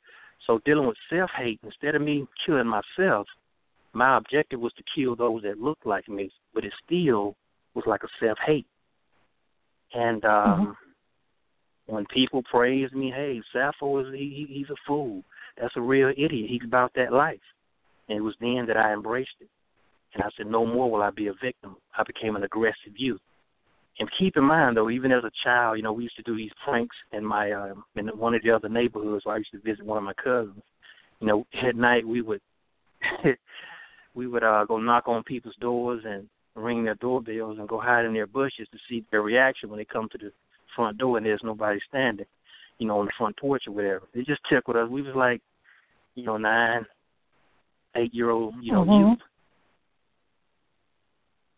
So 0.47 0.61
dealing 0.65 0.87
with 0.87 0.97
self 1.11 1.31
hate, 1.37 1.61
instead 1.63 1.95
of 1.95 2.03
me 2.03 2.27
killing 2.45 2.67
myself, 2.67 3.27
my 3.93 4.17
objective 4.17 4.61
was 4.61 4.73
to 4.75 4.83
kill 4.95 5.15
those 5.15 5.43
that 5.43 5.61
looked 5.61 5.87
like 5.87 6.09
me, 6.09 6.31
but 6.53 6.65
it 6.65 6.73
still 6.85 7.37
was 7.75 7.85
like 7.87 8.03
a 8.03 8.09
self 8.21 8.39
hate. 8.45 8.67
And 9.95 10.25
um 10.25 10.33
mm-hmm 10.33 10.88
when 11.89 12.05
people 12.07 12.43
praise 12.51 12.93
me, 12.93 13.11
hey, 13.11 13.41
Saffold 13.55 14.09
is 14.09 14.15
he, 14.15 14.47
he's 14.49 14.69
a 14.71 14.77
fool. 14.87 15.23
That's 15.61 15.75
a 15.77 15.81
real 15.81 16.11
idiot. 16.11 16.51
He's 16.51 16.65
about 16.65 16.93
that 16.95 17.13
life. 17.13 17.41
And 18.09 18.19
it 18.19 18.21
was 18.21 18.35
then 18.41 18.67
that 18.69 18.77
I 18.77 18.93
embraced 18.93 19.31
it. 19.41 19.49
And 20.15 20.23
I 20.23 20.29
said, 20.37 20.47
no 20.47 20.67
more 20.67 20.91
will 20.91 21.03
I 21.03 21.11
be 21.11 21.29
a 21.29 21.35
victim. 21.43 21.77
I 21.97 22.03
became 22.05 22.37
an 22.37 22.45
aggressive 22.45 22.93
youth. 22.97 23.21
And 23.99 24.09
keep 24.19 24.37
in 24.37 24.45
mind, 24.45 24.77
though, 24.77 24.91
even 24.91 25.11
as 25.11 25.25
a 25.25 25.31
child, 25.43 25.77
you 25.77 25.83
know, 25.83 25.93
we 25.93 26.05
used 26.05 26.17
to 26.17 26.23
do 26.23 26.37
these 26.37 26.53
pranks 26.65 26.95
in 27.13 27.25
my 27.25 27.51
uh, 27.51 27.75
in 27.97 28.07
one 28.09 28.35
of 28.35 28.43
the 28.43 28.51
other 28.51 28.69
neighborhoods 28.69 29.25
where 29.25 29.35
I 29.35 29.39
used 29.39 29.51
to 29.53 29.61
visit 29.61 29.85
one 29.85 29.99
of 29.99 30.05
my 30.05 30.15
cousins. 30.15 30.63
You 31.21 31.27
know, 31.27 31.47
at 31.67 31.75
night 31.75 32.07
we 32.07 32.23
would 32.23 32.41
we 34.15 34.27
would 34.29 34.45
uh, 34.45 34.67
go 34.67 34.79
knock 34.79 35.09
on 35.09 35.25
people's 35.25 35.57
doors 35.61 36.05
and 36.07 36.29
ring 36.55 36.85
their 36.85 36.95
doorbells 36.97 37.59
and 37.59 37.69
go 37.69 37.81
hide 37.81 38.05
in 38.05 38.13
their 38.13 38.27
bushes 38.27 38.69
to 38.71 38.79
see 38.89 39.05
their 39.11 39.23
reaction 39.23 39.69
when 39.69 39.79
they 39.79 39.85
come 39.85 40.09
to 40.13 40.19
the 40.19 40.33
front 40.79 40.97
door 40.97 41.17
and 41.17 41.27
there's 41.27 41.41
nobody 41.43 41.81
standing, 41.89 42.27
you 42.79 42.87
know, 42.87 43.01
on 43.01 43.07
the 43.07 43.13
front 43.19 43.37
porch 43.37 43.65
or 43.67 43.73
whatever. 43.73 44.03
It 44.15 44.27
just 44.27 44.41
tickled 44.49 44.77
us. 44.77 44.89
We 44.89 45.03
was 45.03 45.17
like, 45.17 45.43
you 46.15 46.25
know, 46.25 46.37
nine, 46.37 46.87
eight 47.97 48.15
year 48.15 48.31
old, 48.31 48.55
you 48.63 48.73
know, 48.73 48.85
mm-hmm. 48.85 49.11
youth. 49.11 49.19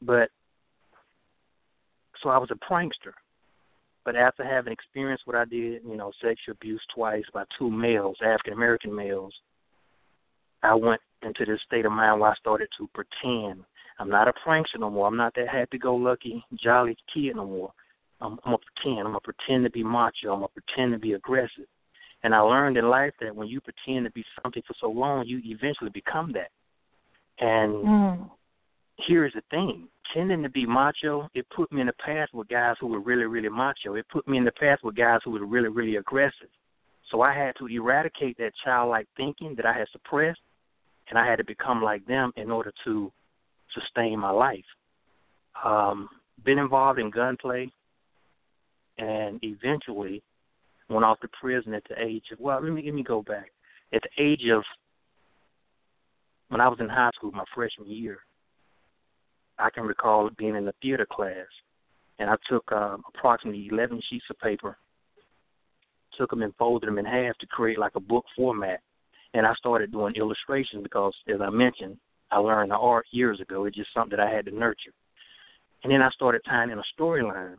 But 0.00 0.30
so 2.22 2.30
I 2.30 2.38
was 2.38 2.50
a 2.50 2.72
prankster. 2.72 3.12
But 4.06 4.16
after 4.16 4.42
having 4.42 4.72
experienced 4.72 5.26
what 5.26 5.36
I 5.36 5.44
did, 5.44 5.82
you 5.84 5.96
know, 5.96 6.10
sexual 6.22 6.52
abuse 6.52 6.80
twice 6.94 7.24
by 7.34 7.44
two 7.58 7.70
males, 7.70 8.16
African 8.24 8.54
American 8.54 8.96
males, 8.96 9.34
I 10.62 10.74
went 10.74 11.02
into 11.22 11.44
this 11.44 11.60
state 11.66 11.84
of 11.84 11.92
mind 11.92 12.20
where 12.20 12.30
I 12.30 12.34
started 12.36 12.68
to 12.78 12.88
pretend. 12.94 13.64
I'm 13.98 14.08
not 14.08 14.28
a 14.28 14.32
prankster 14.46 14.80
no 14.80 14.88
more. 14.88 15.06
I'm 15.06 15.16
not 15.18 15.34
that 15.34 15.48
happy-go-lucky, 15.48 16.42
jolly 16.62 16.96
kid 17.12 17.36
no 17.36 17.46
more. 17.46 17.72
I'm, 18.20 18.32
I'm 18.44 18.52
gonna 18.52 18.58
pretend. 18.58 19.00
I'm 19.00 19.12
gonna 19.12 19.20
pretend 19.20 19.64
to 19.64 19.70
be 19.70 19.82
macho. 19.82 20.32
I'm 20.32 20.40
gonna 20.40 20.48
pretend 20.48 20.92
to 20.92 20.98
be 20.98 21.14
aggressive. 21.14 21.66
And 22.22 22.34
I 22.34 22.40
learned 22.40 22.76
in 22.76 22.88
life 22.88 23.12
that 23.20 23.34
when 23.34 23.48
you 23.48 23.60
pretend 23.60 24.04
to 24.04 24.12
be 24.12 24.24
something 24.42 24.62
for 24.66 24.74
so 24.80 24.90
long, 24.90 25.26
you 25.26 25.40
eventually 25.44 25.90
become 25.90 26.32
that. 26.32 26.50
And 27.38 27.72
mm. 27.72 28.30
here 29.06 29.24
is 29.24 29.32
the 29.34 29.42
thing: 29.50 29.88
tending 30.14 30.42
to 30.42 30.50
be 30.50 30.66
macho, 30.66 31.28
it 31.34 31.46
put 31.54 31.72
me 31.72 31.80
in 31.80 31.86
the 31.86 31.94
past 32.04 32.34
with 32.34 32.48
guys 32.48 32.76
who 32.80 32.88
were 32.88 33.00
really, 33.00 33.24
really 33.24 33.48
macho. 33.48 33.94
It 33.94 34.06
put 34.10 34.28
me 34.28 34.36
in 34.38 34.44
the 34.44 34.52
past 34.52 34.84
with 34.84 34.96
guys 34.96 35.20
who 35.24 35.30
were 35.30 35.46
really, 35.46 35.68
really 35.68 35.96
aggressive. 35.96 36.48
So 37.10 37.22
I 37.22 37.34
had 37.34 37.56
to 37.58 37.66
eradicate 37.66 38.36
that 38.38 38.52
childlike 38.64 39.08
thinking 39.16 39.54
that 39.56 39.66
I 39.66 39.72
had 39.72 39.88
suppressed, 39.90 40.40
and 41.08 41.18
I 41.18 41.26
had 41.26 41.36
to 41.36 41.44
become 41.44 41.82
like 41.82 42.06
them 42.06 42.32
in 42.36 42.50
order 42.50 42.72
to 42.84 43.12
sustain 43.74 44.18
my 44.18 44.30
life. 44.30 44.64
Um, 45.64 46.08
been 46.44 46.58
involved 46.58 46.98
in 46.98 47.10
gunplay, 47.10 47.70
and 49.00 49.38
eventually 49.42 50.22
went 50.88 51.04
off 51.04 51.20
to 51.20 51.28
prison 51.40 51.74
at 51.74 51.82
the 51.88 52.00
age 52.00 52.24
of 52.32 52.40
well, 52.40 52.60
let 52.62 52.72
me 52.72 52.82
let 52.84 52.94
me 52.94 53.02
go 53.02 53.22
back. 53.22 53.50
At 53.92 54.02
the 54.02 54.22
age 54.22 54.44
of 54.52 54.62
when 56.48 56.60
I 56.60 56.68
was 56.68 56.78
in 56.80 56.88
high 56.88 57.10
school, 57.14 57.30
my 57.32 57.44
freshman 57.54 57.88
year, 57.88 58.18
I 59.58 59.70
can 59.70 59.84
recall 59.84 60.30
being 60.36 60.56
in 60.56 60.64
the 60.64 60.74
theater 60.82 61.06
class, 61.10 61.46
and 62.18 62.28
I 62.28 62.34
took 62.48 62.70
uh, 62.72 62.96
approximately 63.14 63.68
11 63.70 64.02
sheets 64.10 64.24
of 64.30 64.38
paper, 64.40 64.76
took 66.18 66.30
them 66.30 66.42
and 66.42 66.54
folded 66.56 66.88
them 66.88 66.98
in 66.98 67.04
half 67.04 67.38
to 67.38 67.46
create 67.46 67.78
like 67.78 67.94
a 67.94 68.00
book 68.00 68.24
format, 68.36 68.80
and 69.34 69.46
I 69.46 69.54
started 69.54 69.92
doing 69.92 70.14
illustrations 70.16 70.82
because, 70.82 71.14
as 71.32 71.40
I 71.40 71.50
mentioned, 71.50 71.98
I 72.32 72.38
learned 72.38 72.72
the 72.72 72.76
art 72.76 73.06
years 73.12 73.40
ago. 73.40 73.64
It's 73.64 73.76
just 73.76 73.94
something 73.94 74.16
that 74.16 74.26
I 74.26 74.30
had 74.30 74.46
to 74.46 74.54
nurture, 74.54 74.92
and 75.84 75.92
then 75.92 76.02
I 76.02 76.10
started 76.10 76.42
tying 76.44 76.70
in 76.70 76.78
a 76.78 77.00
storyline. 77.00 77.56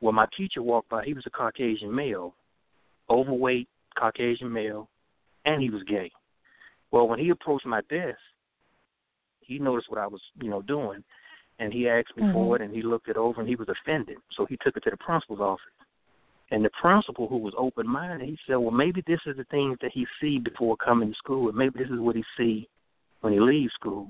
Well, 0.00 0.12
my 0.12 0.26
teacher 0.36 0.62
walked 0.62 0.88
by. 0.88 1.04
He 1.04 1.14
was 1.14 1.24
a 1.26 1.30
Caucasian 1.30 1.94
male, 1.94 2.34
overweight 3.08 3.68
Caucasian 3.98 4.52
male, 4.52 4.88
and 5.44 5.62
he 5.62 5.70
was 5.70 5.82
gay. 5.84 6.10
Well, 6.90 7.08
when 7.08 7.18
he 7.18 7.30
approached 7.30 7.66
my 7.66 7.80
desk, 7.88 8.18
he 9.40 9.58
noticed 9.58 9.90
what 9.90 10.00
I 10.00 10.06
was, 10.06 10.20
you 10.40 10.50
know, 10.50 10.62
doing, 10.62 11.02
and 11.58 11.72
he 11.72 11.88
asked 11.88 12.16
me 12.16 12.24
mm-hmm. 12.24 12.32
for 12.32 12.56
it, 12.56 12.62
and 12.62 12.74
he 12.74 12.82
looked 12.82 13.08
it 13.08 13.16
over, 13.16 13.40
and 13.40 13.48
he 13.48 13.56
was 13.56 13.68
offended. 13.68 14.18
So 14.36 14.44
he 14.44 14.58
took 14.62 14.76
it 14.76 14.84
to 14.84 14.90
the 14.90 14.96
principal's 14.96 15.40
office. 15.40 15.64
And 16.50 16.64
the 16.64 16.70
principal, 16.80 17.26
who 17.26 17.38
was 17.38 17.54
open-minded, 17.58 18.28
he 18.28 18.38
said, 18.46 18.56
"Well, 18.56 18.70
maybe 18.70 19.02
this 19.06 19.20
is 19.26 19.36
the 19.36 19.44
things 19.44 19.78
that 19.82 19.90
he 19.92 20.06
see 20.20 20.38
before 20.38 20.76
coming 20.76 21.10
to 21.10 21.18
school, 21.18 21.48
and 21.48 21.56
maybe 21.56 21.78
this 21.78 21.90
is 21.90 21.98
what 21.98 22.14
he 22.14 22.24
see 22.36 22.68
when 23.20 23.32
he 23.32 23.40
leaves 23.40 23.72
school." 23.72 24.08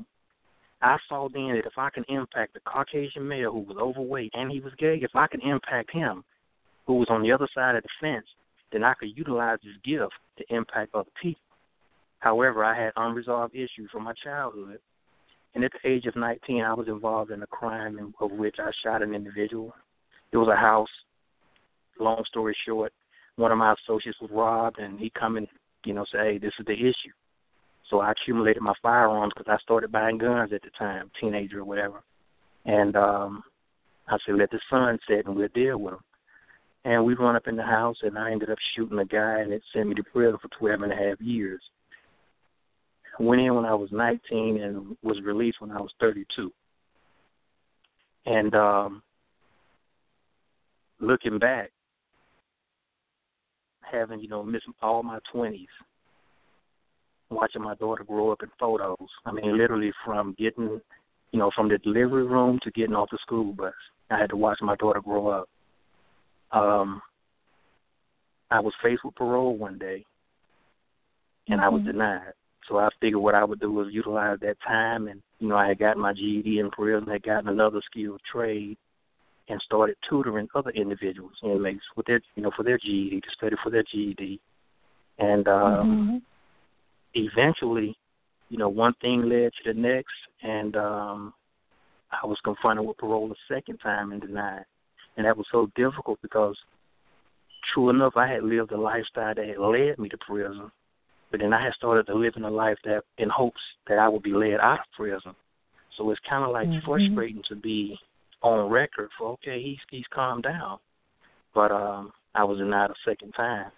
I 0.83 0.99
saw 1.09 1.29
then 1.29 1.55
that 1.57 1.67
if 1.67 1.79
I 1.79 1.91
can 1.91 2.05
impact 2.09 2.55
the 2.55 2.61
Caucasian 2.61 3.27
male 3.27 3.53
who 3.53 3.61
was 3.61 3.79
overweight 3.79 4.33
and 4.35 4.51
he 4.51 4.61
was 4.61 4.75
gay, 4.79 4.99
if 5.01 5.15
I 5.15 5.27
can 5.27 5.41
impact 5.41 5.91
him, 5.91 6.23
who 6.87 6.95
was 6.95 7.09
on 7.11 7.23
the 7.23 7.33
other 7.33 7.49
side 7.55 7.77
of 7.77 7.83
the 7.83 7.89
fence, 8.01 8.27
then 8.73 8.85
I 8.85 8.95
could 8.95 9.17
utilize 9.17 9.59
this 9.63 9.77
gift 9.85 10.13
to 10.39 10.55
impact 10.55 10.95
other 10.95 11.11
people. 11.21 11.41
However, 12.19 12.65
I 12.65 12.81
had 12.81 12.93
unresolved 12.97 13.55
issues 13.55 13.91
from 13.91 14.05
my 14.05 14.13
childhood, 14.23 14.79
and 15.55 15.65
at 15.65 15.73
the 15.73 15.89
age 15.89 16.07
of 16.07 16.17
19, 16.17 16.63
I 16.63 16.75
was 16.75 16.89
involved 16.89 17.31
in 17.31 17.43
a 17.43 17.47
crime 17.47 18.15
of 18.21 18.31
which 18.33 18.57
I 18.59 18.71
shot 18.83 19.03
an 19.03 19.15
individual. 19.15 19.75
It 20.33 20.37
was 20.37 20.49
a 20.49 20.57
house. 20.57 20.89
Long 21.99 22.23
story 22.27 22.55
short, 22.67 22.93
one 23.37 23.53
of 23.53 23.59
my 23.59 23.75
associates 23.75 24.21
was 24.21 24.31
robbed, 24.31 24.79
and 24.79 24.99
he 24.99 25.11
come 25.11 25.37
and 25.37 25.49
you 25.85 25.95
know 25.95 26.05
say, 26.13 26.33
"Hey, 26.33 26.39
this 26.39 26.53
is 26.59 26.67
the 26.67 26.75
issue." 26.75 27.13
So 27.91 28.01
I 28.01 28.13
accumulated 28.13 28.63
my 28.63 28.75
firearms 28.83 29.33
because 29.37 29.53
I 29.53 29.63
started 29.63 29.93
buying 29.93 30.19
guns 30.19 30.53
at 30.53 30.63
the 30.63 30.71
time, 30.79 31.11
teenager 31.21 31.61
or 31.61 31.65
whatever. 31.65 32.03
And 32.65 32.97
um 32.97 33.43
I 34.09 34.19
said, 34.25 34.37
"Let 34.37 34.51
the 34.51 34.61
sun 34.71 34.99
set, 35.09 35.27
and 35.27 35.35
we'll 35.35 35.49
deal 35.49 35.79
with 35.79 35.95
them." 35.95 36.05
And 36.85 37.05
we 37.05 37.15
run 37.15 37.35
up 37.35 37.49
in 37.49 37.57
the 37.57 37.65
house, 37.65 37.97
and 38.03 38.17
I 38.17 38.31
ended 38.31 38.51
up 38.51 38.59
shooting 38.75 38.99
a 38.99 39.05
guy, 39.05 39.41
and 39.41 39.53
it 39.53 39.63
sent 39.73 39.89
me 39.89 39.95
to 39.97 40.05
prison 40.05 40.39
for 40.41 40.49
twelve 40.49 40.83
and 40.83 40.93
a 40.93 40.97
half 40.97 41.21
years. 41.21 41.61
Went 43.19 43.41
in 43.41 43.55
when 43.55 43.65
I 43.65 43.75
was 43.75 43.91
19 43.93 44.61
and 44.61 44.97
was 45.03 45.21
released 45.23 45.61
when 45.61 45.71
I 45.71 45.81
was 45.81 45.91
32. 46.01 46.53
And 48.27 48.55
um, 48.55 49.03
looking 51.01 51.39
back, 51.39 51.71
having 53.81 54.21
you 54.21 54.29
know 54.29 54.43
missed 54.43 54.67
all 54.83 55.03
my 55.03 55.19
20s, 55.35 55.67
watching 57.31 57.63
my 57.63 57.75
daughter 57.75 58.05
grow 58.05 58.33
up 58.33 58.43
in 58.43 58.51
photos. 58.59 58.97
I 59.25 59.33
mean, 59.33 59.57
literally 59.57 59.93
from 60.05 60.35
getting, 60.39 60.81
you 61.33 61.39
know, 61.39 61.51
from 61.55 61.69
the 61.69 61.79
delivery 61.79 62.25
room 62.25 62.59
to 62.63 62.71
getting 62.71 62.95
off 62.95 63.11
the 63.11 63.19
school 63.23 63.53
bus. 63.53 63.75
I 64.11 64.19
had 64.19 64.31
to 64.31 64.37
watch 64.37 64.59
my 64.63 64.77
daughter 64.77 65.01
grow 65.01 65.29
up 65.29 65.49
um, 66.53 67.03
I 68.51 68.61
was 68.61 68.73
faced 68.83 69.05
with 69.05 69.15
parole 69.15 69.57
one 69.57 69.79
day, 69.79 70.05
and 71.49 71.61
mm-hmm. 71.61 71.65
I 71.65 71.69
was 71.69 71.81
mm-hmm. 71.83 71.93
denied. 71.93 72.33
So 72.69 72.79
I 72.79 72.89
figured 73.01 73.23
what 73.23 73.35
I 73.35 73.45
would 73.45 73.61
do 73.61 73.71
was 73.71 73.89
utilize 73.93 74.39
that 74.41 74.57
time, 74.67 75.09
and 75.09 75.23
you 75.39 75.49
know 75.49 75.57
I 75.57 75.69
had 75.69 75.79
gotten 75.79 76.03
my 76.03 76.13
GED 76.13 76.59
in 76.59 76.71
prison, 76.71 77.09
had 77.09 77.23
gotten 77.23 77.49
another 77.49 77.81
skilled 77.91 78.21
trade, 78.31 78.77
and 79.49 79.61
started 79.65 79.97
tutoring 80.09 80.49
other 80.55 80.71
individuals, 80.71 81.35
inmates, 81.45 81.85
with 81.97 82.07
their 82.07 82.21
you 82.35 82.43
know 82.43 82.51
for 82.57 82.65
their 82.65 82.79
GED 82.79 83.21
to 83.21 83.31
study 83.37 83.57
for 83.63 83.71
their 83.71 83.85
GED, 83.85 84.41
and 85.19 85.47
um, 85.47 85.63
mm-hmm. 85.63 86.17
Eventually, 87.17 87.97
you 88.49 88.59
know, 88.59 88.69
one 88.69 88.95
thing 89.01 89.23
led 89.23 89.51
to 89.53 89.73
the 89.73 89.75
next, 89.75 90.15
and 90.43 90.77
um, 90.77 91.35
I 92.13 92.27
was 92.27 92.39
confronted 92.45 92.87
with 92.87 92.99
parole 92.99 93.33
a 93.33 93.55
second 93.55 93.79
time 93.79 94.13
and 94.13 94.21
denied 94.21 94.65
and 95.17 95.27
that 95.27 95.37
was 95.37 95.47
so 95.51 95.71
difficult 95.75 96.19
because, 96.23 96.57
true 97.73 97.91
enough, 97.91 98.15
I 98.17 98.29
had 98.29 98.43
lived 98.43 98.73
a 98.73 98.81
lifestyle 98.81 99.35
that 99.35 99.47
had 99.47 99.59
led 99.59 99.99
me 99.99 100.09
to 100.11 100.19
prison, 100.19 100.71
but 101.31 101.41
then 101.41 101.53
I 101.53 101.63
had 101.63 101.73
started 101.75 102.07
to 102.07 102.15
live 102.15 102.35
in 102.37 102.45
a 102.45 102.51
life 102.51 102.79
that, 102.85 103.03
in 103.19 103.29
hopes 103.29 103.61
that 103.89 103.99
I 103.99 104.09
would 104.09 104.23
be 104.23 104.33
led 104.33 104.61
out 104.61 104.81
of 104.81 104.87
prison. 104.97 105.35
So 105.97 106.11
it's 106.11 106.21
kind 106.29 106.45
of 106.45 106.51
like 106.51 106.69
mm-hmm. 106.69 106.87
frustrating 106.87 107.43
to 107.49 107.57
be 107.57 107.99
on 108.43 108.71
record 108.71 109.09
for 109.19 109.33
okay, 109.33 109.63
he's 109.63 109.79
he's 109.91 110.05
calmed 110.13 110.43
down, 110.43 110.79
but 111.55 111.73
um, 111.73 112.13
I 112.35 112.45
was 112.45 112.59
denied 112.59 112.91
a 112.91 112.95
second 113.09 113.33
time. 113.33 113.71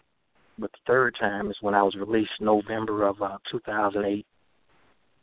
But 0.58 0.72
the 0.72 0.78
third 0.86 1.16
time 1.20 1.50
is 1.50 1.56
when 1.60 1.74
I 1.74 1.82
was 1.82 1.94
released 1.94 2.32
November 2.40 3.06
of 3.06 3.22
uh, 3.22 3.38
2008. 3.50 4.26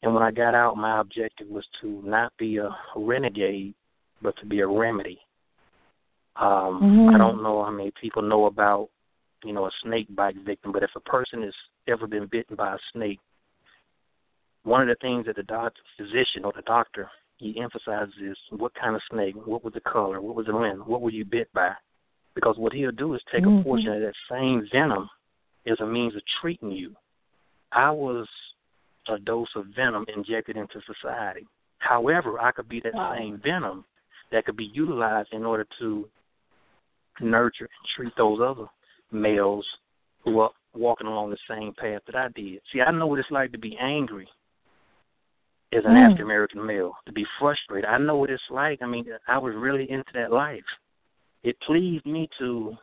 And 0.01 0.13
when 0.13 0.23
I 0.23 0.31
got 0.31 0.55
out, 0.55 0.77
my 0.77 1.01
objective 1.01 1.47
was 1.47 1.65
to 1.81 2.01
not 2.05 2.31
be 2.37 2.57
a 2.57 2.69
renegade, 2.95 3.73
but 4.21 4.37
to 4.37 4.45
be 4.45 4.61
a 4.61 4.67
remedy. 4.67 5.19
Um, 6.37 6.79
mm-hmm. 6.81 7.15
I 7.15 7.17
don't 7.17 7.43
know 7.43 7.63
how 7.63 7.71
many 7.71 7.91
people 7.99 8.21
know 8.21 8.45
about, 8.45 8.89
you 9.43 9.53
know, 9.53 9.65
a 9.65 9.71
snake 9.83 10.13
bite 10.15 10.35
victim, 10.45 10.71
but 10.71 10.83
if 10.83 10.91
a 10.95 10.99
person 11.01 11.43
has 11.43 11.53
ever 11.87 12.07
been 12.07 12.27
bitten 12.27 12.55
by 12.55 12.75
a 12.75 12.77
snake, 12.93 13.19
one 14.63 14.81
of 14.81 14.87
the 14.87 14.95
things 15.01 15.25
that 15.25 15.35
the 15.35 15.43
doctor, 15.43 15.81
physician 15.97 16.43
or 16.43 16.53
the 16.55 16.61
doctor 16.63 17.09
he 17.37 17.59
emphasizes 17.61 18.13
is 18.21 18.37
what 18.49 18.73
kind 18.75 18.95
of 18.95 19.01
snake, 19.11 19.35
what 19.45 19.63
was 19.63 19.73
the 19.73 19.81
color, 19.81 20.21
what 20.21 20.35
was 20.35 20.45
the 20.45 20.53
length, 20.53 20.87
what 20.87 21.01
were 21.01 21.11
you 21.11 21.25
bit 21.25 21.51
by? 21.53 21.71
Because 22.33 22.57
what 22.57 22.73
he'll 22.73 22.91
do 22.91 23.13
is 23.13 23.21
take 23.31 23.43
mm-hmm. 23.43 23.59
a 23.59 23.63
portion 23.63 23.89
of 23.89 24.01
that 24.01 24.13
same 24.29 24.67
venom 24.71 25.09
as 25.67 25.79
a 25.79 25.85
means 25.85 26.15
of 26.15 26.21
treating 26.41 26.71
you. 26.71 26.95
I 27.71 27.91
was 27.91 28.27
a 29.07 29.19
dose 29.19 29.49
of 29.55 29.65
venom 29.75 30.05
injected 30.15 30.57
into 30.57 30.81
society. 30.85 31.45
However, 31.79 32.39
I 32.39 32.51
could 32.51 32.69
be 32.69 32.79
that 32.81 32.93
wow. 32.93 33.15
same 33.17 33.39
venom 33.43 33.85
that 34.31 34.45
could 34.45 34.57
be 34.57 34.71
utilized 34.73 35.29
in 35.31 35.45
order 35.45 35.67
to 35.79 36.07
nurture 37.21 37.65
and 37.65 37.87
treat 37.95 38.13
those 38.17 38.39
other 38.41 38.65
males 39.11 39.65
who 40.23 40.39
are 40.39 40.51
walking 40.73 41.07
along 41.07 41.29
the 41.29 41.37
same 41.49 41.73
path 41.73 42.01
that 42.07 42.15
I 42.15 42.27
did. 42.35 42.61
See, 42.73 42.81
I 42.81 42.91
know 42.91 43.07
what 43.07 43.19
it's 43.19 43.31
like 43.31 43.51
to 43.51 43.57
be 43.57 43.77
angry 43.79 44.27
as 45.73 45.83
an 45.85 45.91
mm. 45.91 46.01
African 46.01 46.23
American 46.23 46.65
male, 46.65 46.93
to 47.05 47.11
be 47.11 47.25
frustrated. 47.39 47.89
I 47.89 47.97
know 47.97 48.17
what 48.17 48.29
it's 48.29 48.41
like. 48.49 48.81
I 48.81 48.87
mean, 48.87 49.05
I 49.27 49.37
was 49.37 49.53
really 49.55 49.89
into 49.89 50.11
that 50.13 50.31
life. 50.31 50.63
It 51.43 51.57
pleased 51.65 52.05
me 52.05 52.29
to 52.39 52.75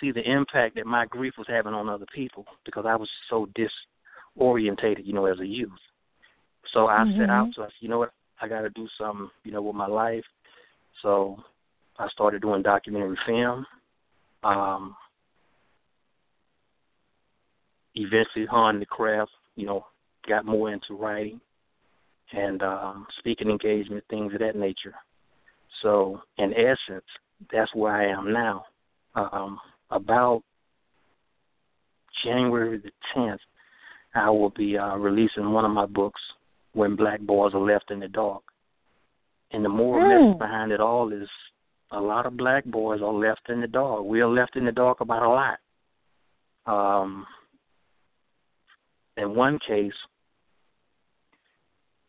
see 0.00 0.12
the 0.12 0.28
impact 0.28 0.76
that 0.76 0.86
my 0.86 1.06
grief 1.06 1.34
was 1.38 1.46
having 1.48 1.74
on 1.74 1.88
other 1.88 2.06
people 2.14 2.44
because 2.64 2.84
I 2.86 2.96
was 2.96 3.08
so 3.28 3.48
disorientated, 3.56 5.04
you 5.04 5.12
know, 5.12 5.26
as 5.26 5.40
a 5.40 5.46
youth. 5.46 5.70
So 6.72 6.86
I 6.86 6.98
mm-hmm. 6.98 7.20
set 7.20 7.30
out 7.30 7.48
to, 7.56 7.62
I 7.62 7.66
said, 7.66 7.72
you 7.80 7.88
know 7.88 7.98
what, 7.98 8.12
I 8.40 8.48
got 8.48 8.62
to 8.62 8.70
do 8.70 8.86
something, 8.98 9.30
you 9.44 9.52
know, 9.52 9.62
with 9.62 9.74
my 9.74 9.86
life. 9.86 10.24
So 11.02 11.42
I 11.98 12.08
started 12.08 12.42
doing 12.42 12.62
documentary 12.62 13.18
film. 13.26 13.66
Um, 14.44 14.96
eventually 17.94 18.46
honed 18.46 18.80
the 18.80 18.86
craft, 18.86 19.30
you 19.56 19.66
know, 19.66 19.84
got 20.28 20.44
more 20.44 20.72
into 20.72 20.96
writing 20.96 21.40
and 22.32 22.62
um, 22.62 23.06
speaking 23.18 23.50
engagement, 23.50 24.04
things 24.08 24.32
of 24.34 24.40
that 24.40 24.56
nature. 24.56 24.94
So, 25.82 26.20
in 26.38 26.52
essence, 26.54 27.04
that's 27.52 27.74
where 27.74 27.92
I 27.92 28.06
am 28.06 28.32
now. 28.32 28.64
Um, 29.14 29.58
about 29.90 30.42
January 32.24 32.78
the 32.78 32.90
10th, 33.16 33.38
I 34.14 34.30
will 34.30 34.50
be 34.50 34.76
uh, 34.76 34.96
releasing 34.96 35.52
one 35.52 35.64
of 35.64 35.70
my 35.70 35.86
books, 35.86 36.20
When 36.72 36.96
Black 36.96 37.20
Boys 37.20 37.54
Are 37.54 37.60
Left 37.60 37.90
in 37.90 38.00
the 38.00 38.08
Dark. 38.08 38.42
And 39.52 39.64
the 39.64 39.68
moral 39.68 40.06
mm. 40.06 40.26
message 40.26 40.38
behind 40.38 40.72
it 40.72 40.80
all 40.80 41.12
is 41.12 41.28
a 41.90 42.00
lot 42.00 42.26
of 42.26 42.36
black 42.36 42.64
boys 42.64 43.00
are 43.00 43.12
left 43.12 43.48
in 43.48 43.60
the 43.60 43.66
dark. 43.66 44.04
We 44.04 44.20
are 44.20 44.28
left 44.28 44.56
in 44.56 44.64
the 44.64 44.72
dark 44.72 45.00
about 45.00 45.22
a 45.22 45.28
lot. 45.28 45.58
Um, 46.66 47.26
in 49.16 49.34
one 49.34 49.58
case, 49.66 49.92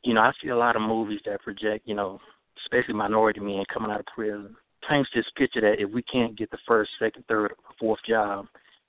you 0.04 0.14
know, 0.14 0.22
I 0.22 0.32
see 0.42 0.50
a 0.50 0.58
lot 0.58 0.76
of 0.76 0.82
movies 0.82 1.20
that 1.26 1.42
project, 1.42 1.88
you 1.88 1.96
know, 1.96 2.20
especially 2.64 2.94
minority 2.94 3.40
men 3.40 3.64
coming 3.74 3.92
out 3.92 4.02
of 4.02 4.06
prison, 4.08 4.56
paints 4.88 5.10
this 5.14 5.26
picture 5.36 5.62
that 5.62 5.82
if 5.82 5.90
we 5.92 6.04
can't 6.04 6.38
get 6.38 6.52
the 6.52 6.58
first, 6.68 6.92
second, 7.00 7.24
third, 7.28 7.52
or 7.52 7.74
fourth 7.80 8.00
job, 8.08 8.46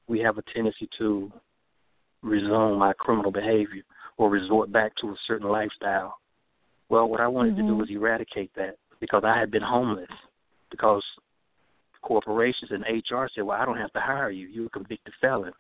we 0.08 0.18
have 0.20 0.38
a 0.38 0.42
tendency 0.54 0.88
to 0.98 1.30
resume 2.22 2.82
our 2.82 2.94
criminal 2.94 3.30
behavior 3.30 3.82
or 4.16 4.30
resort 4.30 4.70
back 4.72 4.94
to 4.96 5.08
a 5.08 5.16
certain 5.26 5.48
lifestyle. 5.48 6.18
Well, 6.88 7.08
what 7.08 7.20
I 7.20 7.28
wanted 7.28 7.54
mm-hmm. 7.54 7.62
to 7.62 7.66
do 7.68 7.72
mm-hmm. 7.72 7.80
was 7.80 7.90
eradicate 7.90 8.50
that 8.56 8.76
because 9.00 9.22
I 9.24 9.38
had 9.38 9.50
been 9.50 9.62
homeless 9.62 10.10
because 10.70 11.02
corporations 12.02 12.70
and 12.70 12.84
HR 12.84 13.28
said, 13.34 13.44
"Well, 13.44 13.60
I 13.60 13.64
don't 13.64 13.78
have 13.78 13.92
to 13.92 14.00
hire 14.00 14.30
you. 14.30 14.46
You're 14.48 14.66
a 14.66 14.70
convicted 14.70 15.14
felon." 15.20 15.52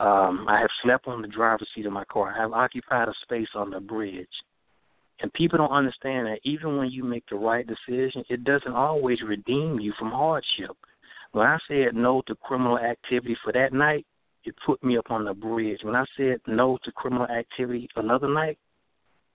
Um, 0.00 0.46
I 0.48 0.60
have 0.60 0.70
slept 0.82 1.08
on 1.08 1.22
the 1.22 1.28
driver's 1.28 1.68
seat 1.74 1.86
of 1.86 1.92
my 1.92 2.04
car. 2.04 2.32
I 2.32 2.40
have 2.40 2.52
occupied 2.52 3.08
a 3.08 3.14
space 3.22 3.48
on 3.54 3.70
the 3.70 3.80
bridge. 3.80 4.28
And 5.20 5.32
people 5.32 5.58
don't 5.58 5.72
understand 5.72 6.26
that 6.26 6.38
even 6.44 6.76
when 6.76 6.90
you 6.90 7.02
make 7.02 7.24
the 7.28 7.36
right 7.36 7.66
decision, 7.66 8.24
it 8.28 8.44
doesn't 8.44 8.72
always 8.72 9.20
redeem 9.22 9.80
you 9.80 9.92
from 9.98 10.10
hardship. 10.10 10.76
When 11.32 11.46
I 11.46 11.58
said 11.66 11.94
no 11.94 12.22
to 12.26 12.34
criminal 12.36 12.78
activity 12.78 13.36
for 13.42 13.52
that 13.52 13.72
night, 13.72 14.06
it 14.44 14.54
put 14.64 14.82
me 14.82 14.96
up 14.96 15.10
on 15.10 15.24
the 15.24 15.34
bridge. 15.34 15.80
When 15.82 15.96
I 15.96 16.04
said 16.16 16.40
no 16.46 16.78
to 16.84 16.92
criminal 16.92 17.26
activity 17.26 17.88
another 17.96 18.28
night, 18.32 18.58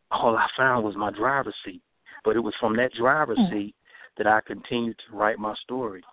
all 0.09 0.35
I 0.37 0.47
found 0.57 0.85
was 0.85 0.95
my 0.95 1.11
driver's 1.11 1.55
seat. 1.65 1.81
But 2.23 2.35
it 2.35 2.39
was 2.39 2.53
from 2.59 2.77
that 2.77 2.93
driver's 2.93 3.37
mm. 3.37 3.51
seat 3.51 3.75
that 4.17 4.27
I 4.27 4.39
continued 4.41 4.97
to 5.07 5.15
write 5.15 5.37
my 5.39 5.53
story, 5.63 6.03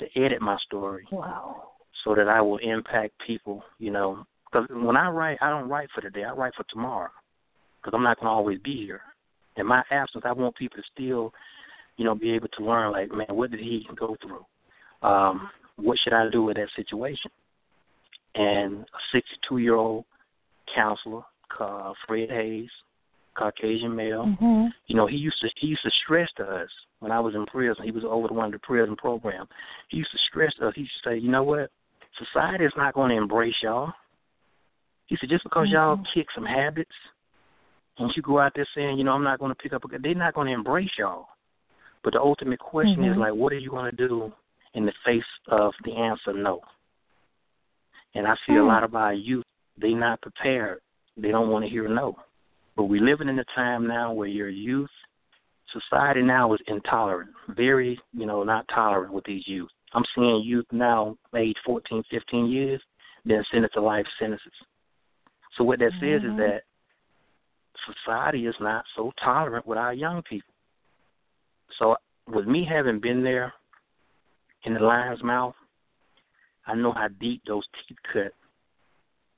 to 0.00 0.06
edit 0.16 0.42
my 0.42 0.58
story. 0.66 1.06
Wow. 1.12 1.68
So 2.04 2.16
that 2.16 2.28
I 2.28 2.40
will 2.40 2.58
impact 2.58 3.12
people, 3.24 3.62
you 3.78 3.92
know. 3.92 4.26
Because 4.50 4.66
when 4.70 4.96
I 4.96 5.08
write, 5.08 5.38
I 5.40 5.50
don't 5.50 5.68
write 5.68 5.88
for 5.94 6.00
today. 6.00 6.24
I 6.24 6.32
write 6.32 6.54
for 6.56 6.64
tomorrow. 6.64 7.10
Because 7.80 7.96
I'm 7.96 8.02
not 8.02 8.18
going 8.18 8.26
to 8.26 8.32
always 8.32 8.58
be 8.58 8.76
here. 8.76 9.02
In 9.56 9.66
my 9.66 9.82
absence, 9.90 10.24
I 10.26 10.32
want 10.32 10.56
people 10.56 10.78
to 10.78 10.82
still, 10.94 11.32
you 11.96 12.04
know, 12.04 12.14
be 12.14 12.32
able 12.32 12.48
to 12.48 12.64
learn, 12.64 12.92
like, 12.92 13.10
man, 13.12 13.26
what 13.30 13.50
did 13.50 13.60
he 13.60 13.86
go 13.96 14.16
through? 14.22 14.44
Um, 15.08 15.50
what 15.76 15.98
should 15.98 16.12
I 16.12 16.28
do 16.30 16.42
with 16.42 16.56
that 16.56 16.68
situation? 16.76 17.30
And 18.34 18.80
a 18.80 19.00
62 19.12 19.58
year 19.58 19.74
old 19.74 20.04
counselor, 20.74 21.22
uh, 21.60 21.92
Fred 22.06 22.30
Hayes, 22.30 22.70
Caucasian 23.36 23.94
male. 23.94 24.24
Mm-hmm. 24.26 24.66
You 24.86 24.96
know, 24.96 25.06
he 25.06 25.16
used 25.16 25.40
to 25.40 25.48
he 25.56 25.68
used 25.68 25.82
to 25.82 25.90
stress 26.04 26.28
to 26.36 26.44
us 26.44 26.68
when 27.00 27.12
I 27.12 27.20
was 27.20 27.34
in 27.34 27.46
prison. 27.46 27.84
He 27.84 27.90
was 27.90 28.04
over 28.06 28.28
the 28.28 28.34
one 28.34 28.46
of 28.46 28.52
the 28.52 28.58
prison 28.58 28.96
program. 28.96 29.46
He 29.88 29.98
used 29.98 30.12
to 30.12 30.18
stress 30.30 30.54
to 30.56 30.68
us. 30.68 30.74
He 30.74 30.82
used 30.82 30.92
to 31.02 31.10
say, 31.10 31.18
you 31.18 31.30
know 31.30 31.42
what, 31.42 31.70
society 32.18 32.64
is 32.64 32.72
not 32.76 32.94
going 32.94 33.10
to 33.10 33.16
embrace 33.16 33.54
y'all. 33.62 33.92
He 35.06 35.16
said, 35.20 35.30
just 35.30 35.44
because 35.44 35.66
mm-hmm. 35.66 35.74
y'all 35.74 36.04
kick 36.14 36.26
some 36.34 36.44
habits, 36.44 36.92
and 37.98 38.12
you 38.16 38.22
go 38.22 38.38
out 38.38 38.52
there 38.54 38.66
saying, 38.74 38.98
you 38.98 39.04
know, 39.04 39.12
I'm 39.12 39.24
not 39.24 39.38
going 39.38 39.50
to 39.50 39.62
pick 39.62 39.72
up 39.72 39.84
a, 39.84 39.98
they're 39.98 40.14
not 40.14 40.34
going 40.34 40.46
to 40.46 40.54
embrace 40.54 40.90
y'all. 40.98 41.26
But 42.02 42.14
the 42.14 42.20
ultimate 42.20 42.58
question 42.58 43.02
mm-hmm. 43.02 43.12
is 43.12 43.18
like, 43.18 43.34
what 43.34 43.52
are 43.52 43.58
you 43.58 43.70
going 43.70 43.90
to 43.90 43.96
do 43.96 44.32
in 44.74 44.86
the 44.86 44.92
face 45.04 45.22
of 45.48 45.72
the 45.84 45.92
answer 45.92 46.32
no? 46.32 46.60
And 48.14 48.26
I 48.26 48.34
see 48.46 48.54
mm. 48.54 48.62
a 48.62 48.66
lot 48.66 48.84
of 48.84 48.94
our 48.94 49.14
youth, 49.14 49.44
they 49.80 49.92
not 49.92 50.20
prepared. 50.20 50.80
They 51.16 51.30
don't 51.30 51.50
want 51.50 51.64
to 51.64 51.70
hear 51.70 51.88
no. 51.88 52.16
But 52.76 52.84
we're 52.84 53.02
living 53.02 53.28
in 53.28 53.38
a 53.38 53.44
time 53.54 53.86
now 53.86 54.12
where 54.12 54.28
your 54.28 54.48
youth, 54.48 54.90
society 55.72 56.22
now 56.22 56.52
is 56.54 56.60
intolerant, 56.66 57.30
very, 57.50 57.98
you 58.12 58.26
know, 58.26 58.42
not 58.42 58.66
tolerant 58.74 59.12
with 59.12 59.24
these 59.24 59.46
youth. 59.46 59.70
I'm 59.94 60.04
seeing 60.14 60.42
youth 60.44 60.66
now, 60.72 61.16
age 61.36 61.56
14, 61.64 62.02
15 62.10 62.46
years, 62.46 62.80
being 63.26 63.44
sentenced 63.50 63.74
to 63.74 63.82
life 63.82 64.06
sentences. 64.18 64.52
So 65.56 65.64
what 65.64 65.78
that 65.78 65.92
mm-hmm. 65.92 66.04
says 66.04 66.22
is 66.22 66.28
mm-hmm. 66.28 66.38
that 66.38 66.62
society 67.86 68.46
is 68.46 68.54
not 68.60 68.84
so 68.96 69.12
tolerant 69.22 69.66
with 69.66 69.78
our 69.78 69.94
young 69.94 70.22
people. 70.22 70.52
So 71.78 71.96
with 72.28 72.46
me 72.46 72.66
having 72.68 73.00
been 73.00 73.22
there 73.22 73.52
in 74.64 74.74
the 74.74 74.80
lion's 74.80 75.22
mouth, 75.22 75.54
I 76.66 76.74
know 76.74 76.92
how 76.92 77.08
deep 77.20 77.42
those 77.46 77.64
teeth 77.88 77.98
cut. 78.12 78.32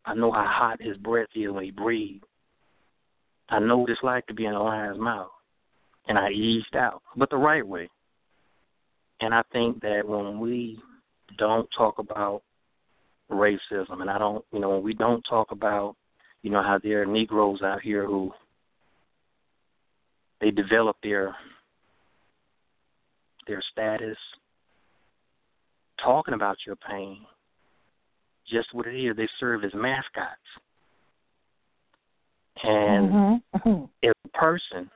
I 0.04 0.14
know 0.14 0.30
how 0.30 0.46
hot 0.46 0.83
his 0.83 0.96
breath 0.98 1.28
is 1.35 1.50
when 1.50 1.64
he 1.64 1.70
breathes. 1.70 2.24
I 3.48 3.59
know 3.59 3.78
what 3.78 3.90
it's 3.90 4.02
like 4.02 4.26
to 4.26 4.35
be 4.35 4.46
in 4.46 4.54
a 4.54 4.62
lion's 4.62 4.98
mouth. 4.98 5.30
And 6.09 6.18
I 6.18 6.30
eased 6.30 6.76
out, 6.76 7.02
but 7.16 7.30
the 7.30 7.37
right 7.37 7.66
way. 7.66 7.88
And 9.20 9.35
I 9.35 9.42
think 9.52 9.80
that 9.80 10.07
when 10.07 10.38
we 10.38 10.78
don't 11.38 11.68
talk 11.76 11.98
about 11.98 12.42
racism, 13.30 14.00
and 14.00 14.11
I 14.11 14.18
don't, 14.18 14.44
you 14.52 14.59
know, 14.61 14.70
when 14.70 14.83
we 14.83 14.92
don't 14.92 15.22
talk 15.22 15.50
about, 15.50 15.96
you 16.44 16.50
know, 16.50 16.62
how 16.62 16.78
there 16.78 17.00
are 17.00 17.07
Negroes 17.07 17.62
out 17.62 17.80
here 17.80 18.04
who 18.04 18.30
they 20.42 20.50
develop 20.50 20.96
their 21.02 21.35
their 23.46 23.62
status, 23.72 24.18
talking 26.02 26.35
about 26.35 26.59
your 26.66 26.76
pain, 26.76 27.20
just 28.46 28.74
what 28.74 28.87
it 28.87 28.94
is. 28.94 29.16
They 29.16 29.28
serve 29.40 29.64
as 29.64 29.72
mascots. 29.72 30.37
And 32.62 33.11
mm-hmm. 33.11 33.85
as 34.07 34.12
a 34.26 34.28
person, 34.37 34.90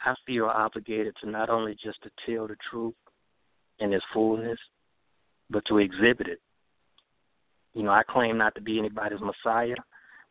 I 0.00 0.14
feel 0.26 0.46
obligated 0.46 1.14
to 1.22 1.28
not 1.28 1.50
only 1.50 1.76
just 1.84 1.98
to 2.02 2.10
tell 2.24 2.48
the 2.48 2.56
truth 2.70 2.94
in 3.78 3.92
its 3.92 4.04
fullness, 4.14 4.58
but 5.50 5.64
to 5.66 5.78
exhibit 5.78 6.28
it. 6.28 6.40
You 7.74 7.82
know, 7.82 7.90
I 7.90 8.02
claim 8.08 8.38
not 8.38 8.54
to 8.54 8.62
be 8.62 8.78
anybody's 8.78 9.20
messiah, 9.20 9.76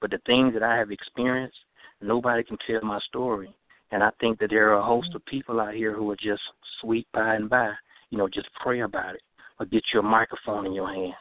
but 0.01 0.11
the 0.11 0.19
things 0.25 0.53
that 0.53 0.63
I 0.63 0.77
have 0.77 0.91
experienced, 0.91 1.57
nobody 2.01 2.43
can 2.43 2.57
tell 2.67 2.81
my 2.81 2.99
story. 3.07 3.55
And 3.91 4.03
I 4.03 4.11
think 4.19 4.39
that 4.39 4.49
there 4.49 4.69
are 4.69 4.79
a 4.79 4.85
host 4.85 5.13
of 5.15 5.25
people 5.25 5.59
out 5.61 5.73
here 5.73 5.93
who 5.93 6.09
are 6.11 6.17
just 6.17 6.41
sweet 6.81 7.07
by 7.13 7.35
and 7.35 7.49
by, 7.49 7.71
you 8.09 8.17
know, 8.17 8.27
just 8.27 8.49
pray 8.61 8.81
about 8.81 9.15
it 9.15 9.21
or 9.59 9.65
get 9.65 9.83
your 9.93 10.03
microphone 10.03 10.65
in 10.65 10.73
your 10.73 10.93
hand. 10.93 11.13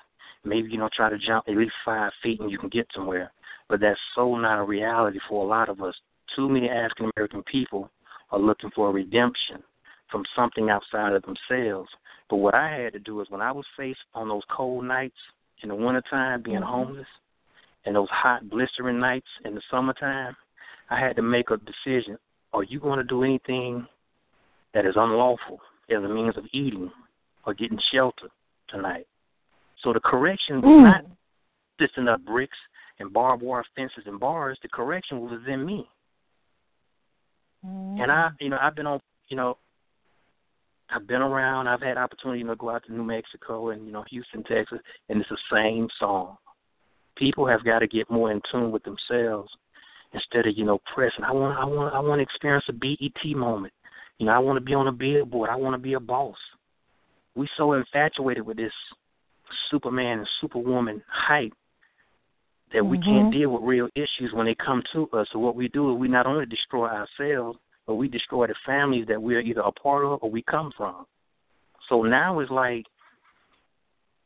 Maybe, 0.45 0.69
you 0.71 0.79
know, 0.79 0.89
try 0.95 1.09
to 1.09 1.19
jump 1.19 1.45
at 1.49 1.57
least 1.57 1.73
five 1.85 2.13
feet 2.23 2.41
and 2.41 2.51
you 2.51 2.59
can 2.59 2.69
get 2.69 2.87
somewhere. 2.95 3.33
But 3.69 3.81
that's 3.81 4.01
so 4.15 4.37
not 4.37 4.59
a 4.59 4.65
reality 4.65 5.19
for 5.29 5.45
a 5.45 5.49
lot 5.49 5.69
of 5.69 5.81
us. 5.83 5.95
Too 6.35 6.49
many 6.49 6.69
African 6.69 7.11
American 7.17 7.43
people 7.45 7.91
are 8.31 8.39
looking 8.39 8.71
for 8.75 8.91
a 8.91 8.93
redemption 8.93 9.63
from 10.11 10.25
something 10.37 10.69
outside 10.69 11.13
of 11.13 11.23
themselves. 11.23 11.89
But 12.29 12.37
what 12.37 12.55
I 12.55 12.71
had 12.71 12.93
to 12.95 12.99
do 12.99 13.21
is 13.21 13.31
when 13.31 13.41
I 13.41 13.53
was 13.53 13.65
faced 13.77 14.01
on 14.15 14.29
those 14.29 14.43
cold 14.51 14.85
nights 14.85 15.17
in 15.63 15.69
the 15.69 15.75
wintertime 15.75 16.43
being 16.43 16.57
mm-hmm. 16.57 16.67
homeless 16.67 17.07
and 17.85 17.97
those 17.97 18.09
hot 18.11 18.49
blistering 18.49 18.99
nights 18.99 19.27
in 19.45 19.55
the 19.55 19.63
summertime, 19.71 20.37
I 20.91 20.99
had 20.99 21.17
to 21.17 21.23
make 21.23 21.51
a 21.51 21.57
decision. 21.59 22.19
Are 22.53 22.63
you 22.63 22.81
going 22.81 22.99
to 22.99 23.05
do 23.05 23.23
anything 23.23 23.87
that 24.73 24.87
is 24.87 24.95
unlawful 24.97 25.61
as 25.91 26.03
a 26.03 26.09
means 26.09 26.37
of 26.37 26.45
eating 26.53 26.91
or 27.47 27.55
getting 27.55 27.79
shelter 27.93 28.29
tonight? 28.69 29.07
So 29.83 29.93
the 29.93 30.01
correction 30.01 30.63
was 30.63 30.65
mm. 30.65 30.85
not 30.85 31.05
sticking 31.77 32.09
up 32.09 32.25
bricks 32.25 32.57
and 33.01 33.13
barbed 33.13 33.43
wire 33.43 33.65
fences 33.77 34.05
and 34.07 34.21
bars, 34.21 34.59
the 34.63 34.69
correction 34.69 35.21
was 35.21 35.41
in 35.49 35.65
me. 35.65 35.89
Mm. 37.67 38.03
And 38.03 38.13
I, 38.13 38.31
you 38.41 38.49
know, 38.49 38.59
I've 38.61 38.77
been 38.77 38.87
on, 38.87 39.01
you 39.29 39.37
know, 39.37 39.59
I've 40.91 41.07
been 41.07 41.23
around. 41.23 41.67
I've 41.67 41.81
had 41.81 41.97
opportunity 41.97 42.45
to 42.45 42.57
go 42.57 42.71
out 42.71 42.85
to 42.87 42.93
New 42.93 43.05
Mexico 43.05 43.71
and 43.71 43.87
you 43.87 43.93
know 43.93 44.05
Houston, 44.11 44.45
Texas, 44.45 44.79
and 45.09 45.21
it's 45.21 45.31
the 45.31 45.39
same 45.51 45.89
song. 45.99 46.37
People 47.17 47.47
have 47.47 47.65
got 47.65 47.81
to 47.81 47.87
get 47.87 48.11
more 48.11 48.31
in 48.31 48.41
tune 48.51 48.71
with 48.71 48.83
themselves 48.85 49.51
instead 50.13 50.47
of 50.47 50.57
you 50.57 50.65
know 50.65 50.81
pressing. 50.95 51.25
I 51.25 51.33
want, 51.33 51.59
I 51.59 51.65
want, 51.65 51.95
I 51.95 52.01
want 52.01 52.19
to 52.19 52.23
experience 52.23 52.65
a 52.69 52.73
BET 52.73 53.37
moment. 53.37 53.73
You 54.19 54.27
know, 54.27 54.33
I 54.33 54.39
want 54.39 54.57
to 54.57 54.65
be 54.65 54.75
on 54.75 54.87
a 54.87 54.93
billboard. 54.93 55.51
I 55.51 55.57
want 55.57 55.75
to 55.75 55.79
be 55.79 55.95
a 55.95 56.01
boss. 56.01 56.37
We 57.35 57.49
so 57.57 57.73
infatuated 57.73 58.47
with 58.47 58.57
this 58.57 58.73
Superman 59.71 60.21
and 60.21 60.29
Superwoman 60.41 61.03
hype 61.09 61.53
that 62.73 62.81
mm-hmm. 62.81 62.91
we 62.91 62.99
can't 62.99 63.09
mm-hmm. 63.09 63.39
deal 63.39 63.51
with 63.51 63.63
real 63.63 63.89
issues 63.95 64.33
when 64.33 64.47
they 64.47 64.55
come 64.55 64.83
to 64.93 65.09
us. 65.11 65.29
So 65.33 65.39
what 65.39 65.57
we 65.57 65.69
do 65.69 65.93
is 65.93 65.99
we 65.99 66.09
not 66.09 66.27
only 66.27 66.47
destroy 66.47 66.89
ourselves, 66.89 67.59
but 67.87 67.97
we 67.97 68.09
destroy 68.09 68.47
the 68.47 68.55
families 68.65 69.07
that 69.09 69.21
we're 69.21 69.41
either 69.41 69.61
a 69.61 69.73
part 69.73 70.05
of 70.05 70.21
or 70.23 70.31
we 70.31 70.43
come 70.43 70.73
from. 70.77 71.07
So 71.89 72.03
now 72.03 72.41
it's 72.41 72.51
like, 72.51 72.87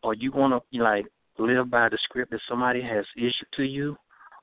are 0.05 0.15
you 0.15 0.31
gonna 0.31 0.61
like 0.73 1.07
live 1.39 1.71
by 1.71 1.89
the 1.89 1.99
script 2.03 2.31
that 2.33 2.41
somebody 2.49 2.83
has 2.83 3.05
issued 3.17 3.49
to 3.57 3.65
you, 3.65 3.97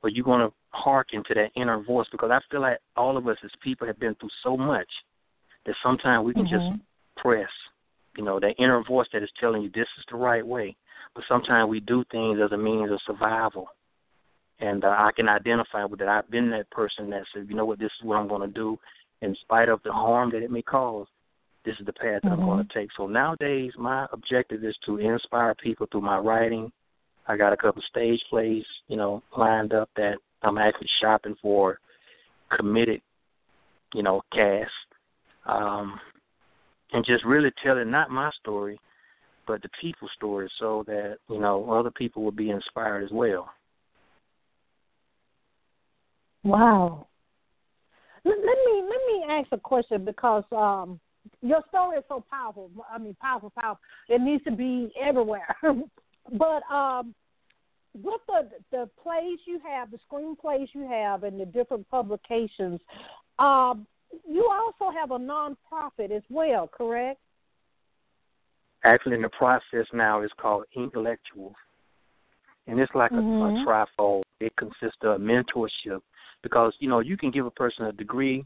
or 0.04 0.10
you 0.10 0.24
gonna 0.24 0.50
hearken 0.70 1.24
to 1.28 1.34
that 1.34 1.52
inner 1.56 1.82
voice? 1.84 2.08
Because 2.12 2.32
I 2.32 2.40
feel 2.52 2.62
like 2.62 2.80
all 2.96 3.18
of 3.18 3.28
us 3.28 3.38
as 3.44 3.52
people 3.62 3.88
have 3.88 4.00
been 4.00 4.16
through 4.16 4.30
so 4.44 4.56
much 4.58 4.90
that 5.66 5.76
sometimes 5.84 6.26
we 6.26 6.34
can 6.34 6.46
mm-hmm. 6.46 6.74
just 6.74 6.82
press, 7.18 7.50
you 8.18 8.24
know, 8.24 8.40
that 8.40 8.56
inner 8.60 8.84
voice 8.84 9.08
that 9.14 9.24
is 9.24 9.30
telling 9.40 9.62
you 9.62 9.70
this 9.70 9.88
is 9.98 10.06
the 10.10 10.18
right 10.18 10.46
way. 10.46 10.76
But 11.14 11.24
sometimes 11.28 11.70
we 11.70 11.80
do 11.80 12.04
things 12.12 12.40
as 12.44 12.52
a 12.52 12.58
means 12.58 12.92
of 12.92 13.00
survival 13.06 13.70
and 14.60 14.84
uh, 14.84 14.90
I 14.90 15.12
can 15.16 15.28
identify 15.28 15.86
with 15.86 16.00
that. 16.00 16.08
I've 16.08 16.30
been 16.30 16.50
that 16.52 16.70
person 16.72 17.10
that 17.10 17.24
said, 17.34 17.48
you 17.50 17.56
know 17.56 17.66
what, 17.66 17.80
this 17.80 17.92
is 18.00 18.06
what 18.06 18.16
I'm 18.16 18.28
going 18.28 18.42
to 18.42 18.54
do, 18.54 18.78
in 19.22 19.36
spite 19.42 19.70
of 19.70 19.82
the 19.84 19.92
harm 19.92 20.32
that 20.32 20.44
it 20.44 20.52
may 20.52 20.62
cause. 20.62 21.08
This 21.66 21.76
is 21.80 21.86
the 21.86 21.94
path 21.94 22.22
that 22.24 22.30
mm-hmm. 22.30 22.42
I'm 22.42 22.46
going 22.46 22.68
to 22.68 22.74
take. 22.74 22.90
So 22.96 23.08
nowadays, 23.08 23.72
my 23.78 24.08
objective 24.12 24.64
is 24.64 24.76
to 24.86 24.98
inspire 24.98 25.56
people 25.56 25.88
through 25.92 26.02
my 26.02 26.18
writing. 26.18 26.72
I 27.28 27.38
got 27.38 27.54
a 27.54 27.58
couple 27.58 27.82
stage 27.90 28.22
plays, 28.30 28.64
you 28.88 28.98
know, 28.98 29.24
lined 29.36 29.74
up 29.74 29.90
that 29.96 30.16
I'm 30.44 30.58
actually 30.58 30.90
shopping 31.02 31.36
for 31.42 31.80
committed, 32.56 33.02
you 33.94 34.04
know, 34.04 34.22
cast, 34.32 34.72
um, 35.46 36.00
and 36.94 37.06
just 37.06 37.26
really 37.26 37.52
telling 37.64 37.90
not 37.90 38.12
my 38.12 38.30
story, 38.40 38.80
but 39.48 39.62
the 39.62 39.70
people's 39.82 40.12
story, 40.16 40.50
so 40.60 40.84
that 40.88 41.18
you 41.30 41.40
know 41.40 41.72
other 41.72 41.92
people 41.92 42.24
will 42.24 42.32
be 42.32 42.52
inspired 42.52 43.04
as 43.04 43.12
well. 43.12 43.50
Wow. 46.44 47.08
Let, 48.24 48.38
let 48.38 48.58
me 48.66 48.84
let 48.84 49.02
me 49.08 49.26
ask 49.30 49.48
a 49.52 49.58
question 49.58 50.06
because 50.06 50.44
um, 50.52 51.00
your 51.42 51.62
story 51.70 51.98
is 51.98 52.04
so 52.08 52.24
powerful. 52.30 52.70
I 52.92 52.98
mean, 53.00 53.16
powerful, 53.20 53.52
powerful. 53.60 53.82
It 54.10 54.22
needs 54.22 54.44
to 54.46 54.52
be 54.52 54.92
everywhere. 55.02 55.56
but 56.32 56.64
um, 56.74 57.14
with 57.94 58.22
the 58.28 58.50
the 58.72 58.90
plays 59.02 59.40
you 59.46 59.60
have, 59.66 59.90
the 59.92 60.00
screenplays 60.12 60.68
you 60.74 60.88
have, 60.88 61.24
and 61.24 61.40
the 61.40 61.46
different 61.46 61.90
publications, 61.90 62.80
um, 63.40 63.86
you 64.28 64.50
also 64.52 64.96
have 64.96 65.12
a 65.12 65.18
nonprofit 65.18 66.12
as 66.12 66.24
well, 66.30 66.68
correct? 66.68 67.20
Actually, 68.84 69.16
in 69.16 69.22
the 69.22 69.30
process 69.30 69.88
now, 69.94 70.22
it's 70.22 70.34
called 70.40 70.66
Inklectuals, 70.78 71.54
and 72.68 72.80
it's 72.80 72.94
like 72.94 73.12
mm-hmm. 73.12 73.58
a, 73.58 73.62
a 73.62 73.66
trifold. 73.66 74.24
It 74.40 74.54
consists 74.58 74.98
of 75.02 75.22
mentorship, 75.22 76.02
because 76.44 76.74
you 76.80 76.90
know 76.90 77.00
you 77.00 77.18
can 77.18 77.32
give 77.32 77.46
a 77.46 77.52
person 77.52 77.86
a 77.86 77.92
degree, 77.92 78.46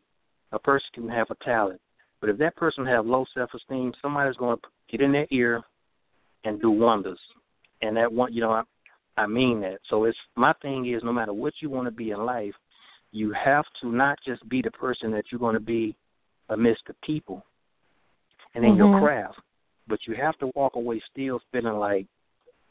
a 0.51 0.59
person 0.59 0.87
can 0.93 1.09
have 1.09 1.27
a 1.29 1.43
talent, 1.43 1.81
but 2.21 2.29
if 2.29 2.37
that 2.37 2.55
person 2.55 2.85
have 2.85 3.05
low 3.05 3.25
self 3.33 3.49
esteem, 3.53 3.93
somebody's 4.01 4.37
going 4.37 4.57
to 4.57 4.67
get 4.91 5.01
in 5.01 5.11
their 5.11 5.27
ear 5.31 5.61
and 6.43 6.61
do 6.61 6.69
wonders. 6.71 7.19
And 7.81 7.95
that 7.97 8.11
one, 8.11 8.33
you 8.33 8.41
know, 8.41 8.51
I, 8.51 8.63
I 9.17 9.27
mean 9.27 9.61
that. 9.61 9.79
So 9.89 10.05
it's 10.05 10.17
my 10.35 10.53
thing 10.61 10.93
is 10.93 11.03
no 11.03 11.13
matter 11.13 11.33
what 11.33 11.53
you 11.61 11.69
want 11.69 11.87
to 11.87 11.91
be 11.91 12.11
in 12.11 12.25
life, 12.25 12.53
you 13.11 13.33
have 13.33 13.65
to 13.81 13.91
not 13.91 14.19
just 14.25 14.47
be 14.49 14.61
the 14.61 14.71
person 14.71 15.11
that 15.11 15.25
you're 15.31 15.39
going 15.39 15.55
to 15.55 15.59
be 15.59 15.95
amidst 16.49 16.83
the 16.87 16.95
people 17.03 17.45
and 18.55 18.63
in 18.63 18.71
mm-hmm. 18.71 18.79
your 18.79 19.01
craft, 19.01 19.39
but 19.87 19.99
you 20.07 20.15
have 20.15 20.37
to 20.39 20.51
walk 20.55 20.75
away 20.75 21.01
still 21.11 21.39
feeling 21.51 21.75
like 21.75 22.05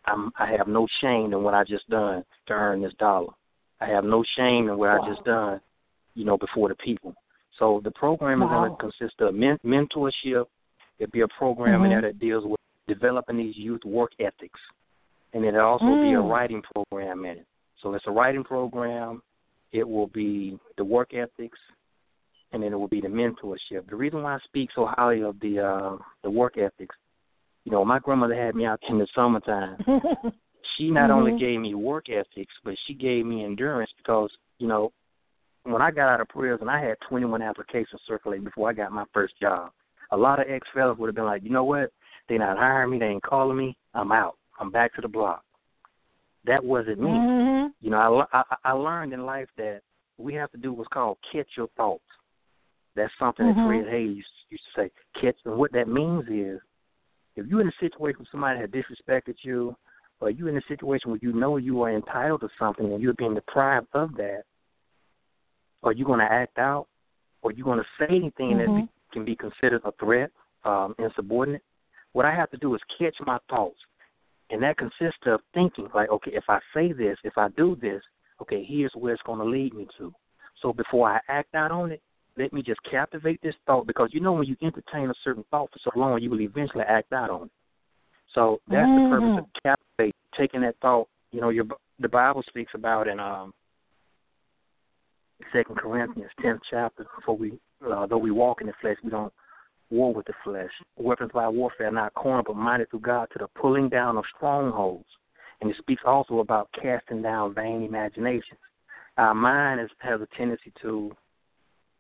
I'm 0.07 0.31
I 0.39 0.47
have 0.57 0.69
no 0.69 0.87
shame 1.01 1.33
in 1.33 1.43
what 1.43 1.55
I 1.55 1.65
just 1.65 1.89
done 1.89 2.25
to 2.47 2.53
earn 2.53 2.83
this 2.83 2.95
dollar. 2.99 3.33
I 3.81 3.87
have 3.87 4.05
no 4.05 4.25
shame 4.37 4.69
in 4.69 4.79
what 4.79 4.89
wow. 4.89 5.01
I 5.03 5.09
just 5.09 5.25
done, 5.25 5.61
you 6.15 6.25
know, 6.25 6.37
before 6.37 6.69
the 6.69 6.75
people. 6.77 7.15
So 7.59 7.81
the 7.85 7.91
program 7.93 8.41
wow. 8.41 8.47
is 8.47 8.51
going 8.51 8.71
to 8.71 8.99
consist 8.99 9.21
of 9.21 9.35
men- 9.35 9.59
mentorship. 9.65 10.47
It'll 10.99 11.13
be 11.13 11.21
a 11.21 11.29
program 11.29 11.77
mm-hmm. 11.77 11.85
in 11.85 11.91
there 11.91 12.03
that 12.03 12.19
deals 12.19 12.45
with 12.47 12.59
developing 12.89 13.37
these 13.37 13.57
youth 13.57 13.85
work 13.85 14.13
ethics, 14.19 14.61
and 15.33 15.45
then 15.45 15.55
it'll 15.55 15.67
also 15.67 15.85
mm. 15.85 16.11
be 16.11 16.15
a 16.15 16.23
mm. 16.23 16.31
writing 16.31 16.63
program 16.75 17.25
in 17.25 17.39
it. 17.39 17.47
So 17.83 17.95
it's 17.95 18.05
a 18.07 18.11
writing 18.11 18.45
program. 18.45 19.23
It 19.73 19.87
will 19.87 20.09
be 20.09 20.59
the 20.77 20.85
work 20.85 21.13
ethics, 21.15 21.59
and 22.53 22.63
then 22.63 22.73
it 22.73 22.77
will 22.77 22.89
be 22.89 23.01
the 23.01 23.09
mentorship. 23.09 23.89
The 23.89 23.97
reason 23.97 24.23
why 24.23 24.35
I 24.35 24.39
speak 24.45 24.71
so 24.75 24.87
highly 24.87 25.23
of 25.23 25.39
the 25.41 25.61
uh, 25.61 25.97
the 26.23 26.31
work 26.31 26.57
ethics, 26.57 26.97
you 27.65 27.73
know, 27.73 27.85
my 27.85 27.99
grandmother 27.99 28.35
had 28.35 28.55
me 28.55 28.65
out 28.65 28.81
in 28.89 28.99
the 28.99 29.07
summertime. 29.15 29.77
she 30.77 30.91
not 30.91 31.11
mm-hmm. 31.11 31.19
only 31.19 31.39
gave 31.39 31.61
me 31.61 31.75
work 31.75 32.07
ethics, 32.09 32.53
but 32.65 32.75
she 32.87 32.95
gave 32.95 33.27
me 33.27 33.45
endurance 33.45 33.91
because, 33.99 34.31
you 34.59 34.67
know, 34.67 34.93
when 35.65 35.83
I 35.83 35.91
got 35.91 36.09
out 36.09 36.21
of 36.21 36.29
prison, 36.29 36.69
I 36.69 36.81
had 36.81 36.97
21 37.09 37.43
applications 37.43 38.01
circulating 38.07 38.45
before 38.45 38.71
I 38.71 38.73
got 38.73 38.93
my 38.93 39.05
first 39.13 39.35
job. 39.41 39.71
A 40.13 40.17
lot 40.17 40.41
of 40.41 40.47
ex 40.49 40.67
fellas 40.73 40.97
would 40.99 41.09
have 41.09 41.15
been 41.15 41.27
like, 41.27 41.43
you 41.45 41.51
know 41.51 41.65
what? 41.65 41.91
They 42.29 42.39
not 42.39 42.57
hiring 42.57 42.91
me. 42.91 42.99
They 42.99 43.07
ain't 43.07 43.23
calling 43.23 43.59
me. 43.59 43.77
I'm 43.95 44.13
out. 44.13 44.37
I'm 44.59 44.71
back 44.71 44.95
to 44.95 45.01
the 45.01 45.09
block. 45.09 45.45
That 46.45 46.65
wasn't 46.65 47.01
me. 47.01 47.11
Mm-hmm. 47.11 47.67
You 47.81 47.91
know, 47.91 48.25
I, 48.33 48.43
I 48.51 48.57
I 48.65 48.73
learned 48.73 49.13
in 49.13 49.27
life 49.27 49.49
that 49.57 49.81
we 50.17 50.35
have 50.35 50.51
to 50.53 50.59
do 50.59 50.73
what's 50.73 50.89
called 50.89 51.19
catch 51.33 51.49
your 51.57 51.69
thoughts. 51.77 52.03
That's 52.97 53.13
something 53.19 53.47
mm-hmm. 53.47 53.61
that 53.61 53.85
Fred 53.85 53.93
Hayes 53.93 54.25
used 54.51 54.63
to 54.75 54.83
say. 54.83 54.91
Catch, 55.21 55.37
and 55.45 55.57
what 55.57 55.73
that 55.73 55.89
means 55.89 56.25
is, 56.29 56.61
if 57.37 57.47
you're 57.47 57.61
in 57.61 57.69
a 57.69 57.81
situation 57.81 58.21
where 58.21 58.29
somebody 58.31 58.61
has 58.61 58.71
disrespected 58.71 59.35
you, 59.43 59.77
or 60.21 60.31
you're 60.31 60.49
in 60.49 60.57
a 60.57 60.63
situation 60.69 61.11
where 61.11 61.21
you 61.23 61.33
know 61.33 61.57
you 61.57 61.83
are 61.83 61.95
entitled 61.95 62.41
to 62.41 62.49
something 62.59 62.93
and 62.93 63.01
you're 63.01 63.15
being 63.15 63.35
deprived 63.35 63.87
of 63.95 64.15
that, 64.17 64.43
are 65.83 65.93
you 65.93 66.05
going 66.05 66.19
to 66.19 66.25
act 66.25 66.59
out? 66.59 66.87
Or 67.43 67.51
are 67.51 67.55
you 67.55 67.63
going 67.63 67.79
to 67.79 67.85
say 67.99 68.07
anything 68.11 68.57
mm-hmm. 68.57 68.75
that 68.75 68.83
be, 68.83 68.89
can 69.13 69.25
be 69.25 69.37
considered 69.37 69.83
a 69.85 69.93
threat, 70.01 70.31
um, 70.65 70.95
insubordinate? 70.99 71.63
What 72.13 72.25
I 72.25 72.35
have 72.35 72.51
to 72.51 72.57
do 72.57 72.75
is 72.75 72.81
catch 72.99 73.15
my 73.25 73.39
thoughts. 73.49 73.77
And 74.51 74.63
that 74.63 74.79
consists 74.79 75.21
of 75.27 75.41
thinking, 75.53 75.89
like, 75.95 76.11
okay, 76.11 76.31
if 76.35 76.45
I 76.49 76.59
say 76.75 76.93
this, 76.93 77.19
if 77.23 77.37
I 77.37 77.49
do 77.51 77.77
this, 77.81 78.03
okay, 78.41 78.65
here's 78.67 78.93
where 78.95 79.13
it's 79.13 79.23
going 79.25 79.41
to 79.41 79.45
lead 79.45 79.75
me 79.75 79.87
to. 79.99 80.13
So 80.63 80.73
before 80.73 81.11
I 81.11 81.21
act 81.29 81.55
out 81.55 81.71
on 81.71 81.93
it, 81.93 82.03
let 82.37 82.53
me 82.53 82.63
just 82.63 82.81
captivate 82.89 83.43
this 83.43 83.55
thought 83.67 83.87
because 83.87 84.11
you 84.13 84.21
know 84.21 84.33
when 84.33 84.47
you 84.47 84.57
entertain 84.63 85.11
a 85.11 85.15
certain 85.25 85.45
thought 85.51 85.71
for 85.73 85.79
so 85.83 85.99
long, 85.99 86.21
you 86.23 86.31
will 86.31 86.41
eventually 86.41 86.85
act 86.89 87.13
out 87.13 87.31
on 87.31 87.45
it. 87.45 87.51
So 88.35 88.61
that's 88.69 88.87
mm-hmm. 88.87 89.05
the 89.05 89.11
purpose 89.11 89.39
of 89.39 89.45
mm-hmm. 89.45 89.69
captivate, 89.69 90.15
taking 90.39 90.61
that 90.63 90.77
thought. 90.81 91.09
You 91.33 91.41
know, 91.41 91.49
your 91.49 91.65
the 91.99 92.09
Bible 92.09 92.45
speaks 92.49 92.73
about 92.75 93.09
in 93.09 93.19
um 93.19 93.53
Second 95.53 95.77
Corinthians, 95.77 96.31
tenth 96.41 96.61
chapter. 96.71 97.07
For 97.25 97.37
we, 97.37 97.59
uh, 97.87 98.07
though 98.07 98.19
we 98.19 98.31
walk 98.31 98.61
in 98.61 98.67
the 98.69 98.73
flesh, 98.81 98.97
we 99.03 99.11
don't 99.11 99.33
war 99.91 100.13
with 100.13 100.27
the 100.27 100.33
flesh. 100.45 100.71
Weapons 100.97 101.31
by 101.33 101.49
warfare 101.49 101.89
are 101.89 101.93
not 101.93 102.15
carnal, 102.15 102.43
but 102.43 102.57
mighty 102.57 102.85
through 102.87 103.01
God 103.01 103.29
to 103.33 103.39
the 103.39 103.49
pulling 103.61 103.89
down 103.89 104.17
of 104.17 104.25
strongholds. 104.37 105.09
And 105.61 105.71
it 105.71 105.77
speaks 105.79 106.03
also 106.07 106.39
about 106.39 106.69
casting 106.81 107.23
down 107.23 107.55
vain 107.55 107.83
imaginations. 107.83 108.61
Our 109.17 109.35
mind 109.35 109.81
is, 109.81 109.91
has 109.99 110.21
a 110.21 110.29
tendency 110.37 110.73
to, 110.83 111.11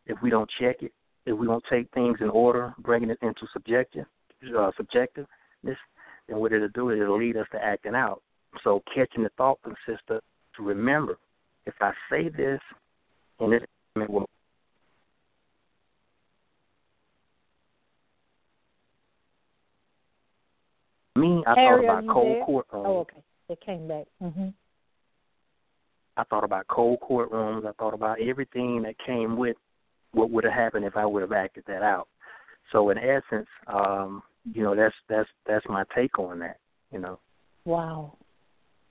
if 0.07 0.16
we 0.22 0.31
don't 0.31 0.48
check 0.61 0.83
it, 0.83 0.92
if 1.27 1.37
we 1.37 1.46
don't 1.46 1.64
take 1.68 1.90
things 1.92 2.18
in 2.20 2.31
order, 2.31 2.74
bringing 2.79 3.11
it 3.11 3.18
into 3.22 3.46
subjective, 3.53 4.07
uh, 4.57 4.70
subjectiveness, 4.81 5.27
then 5.64 6.38
what 6.38 6.53
it'll 6.53 6.68
do 6.68 6.90
is 6.90 7.01
it'll 7.01 7.18
lead 7.18 7.37
us 7.37 7.46
to 7.53 7.62
acting 7.62 7.94
out. 7.94 8.22
So 8.62 8.83
catching 8.94 9.24
the 9.24 9.31
thought 9.37 9.59
consists 9.62 10.07
to 10.09 10.20
remember, 10.61 11.18
if 11.66 11.74
I 11.81 11.92
say 12.11 12.29
this, 12.29 12.61
and 13.40 13.53
this 13.53 13.62
will 13.96 14.29
me, 21.18 21.38
I 21.49 21.55
Harry, 21.55 21.87
thought 21.87 21.99
about 22.01 22.15
cold 22.15 22.37
courtrooms. 22.47 22.87
Oh, 22.87 22.99
okay. 22.99 23.23
It 23.49 23.61
came 23.61 23.89
back. 23.89 24.07
Mhm. 24.23 24.53
I 26.19 26.25
thought 26.25 26.45
about 26.45 26.67
cold 26.69 27.01
courtrooms. 27.01 27.67
I 27.67 27.73
thought 27.73 27.95
about 27.95 28.21
everything 28.21 28.83
that 28.83 28.99
came 28.99 29.37
with 29.37 29.57
what 30.13 30.31
would 30.31 30.45
have 30.45 30.53
happened 30.53 30.85
if 30.85 30.97
I 30.97 31.07
would 31.07 31.23
have 31.23 31.33
acted 31.33 31.65
that 31.67 31.83
out. 31.83 32.09
So 32.73 32.91
in 32.91 32.99
essence, 32.99 33.49
um, 33.67 34.23
you 34.53 34.63
know, 34.63 34.75
that's 34.75 34.95
that's 35.09 35.29
that's 35.47 35.65
my 35.69 35.85
take 35.95 36.19
on 36.19 36.39
that. 36.41 36.59
You 36.91 36.99
know. 36.99 37.21
Wow. 37.65 38.19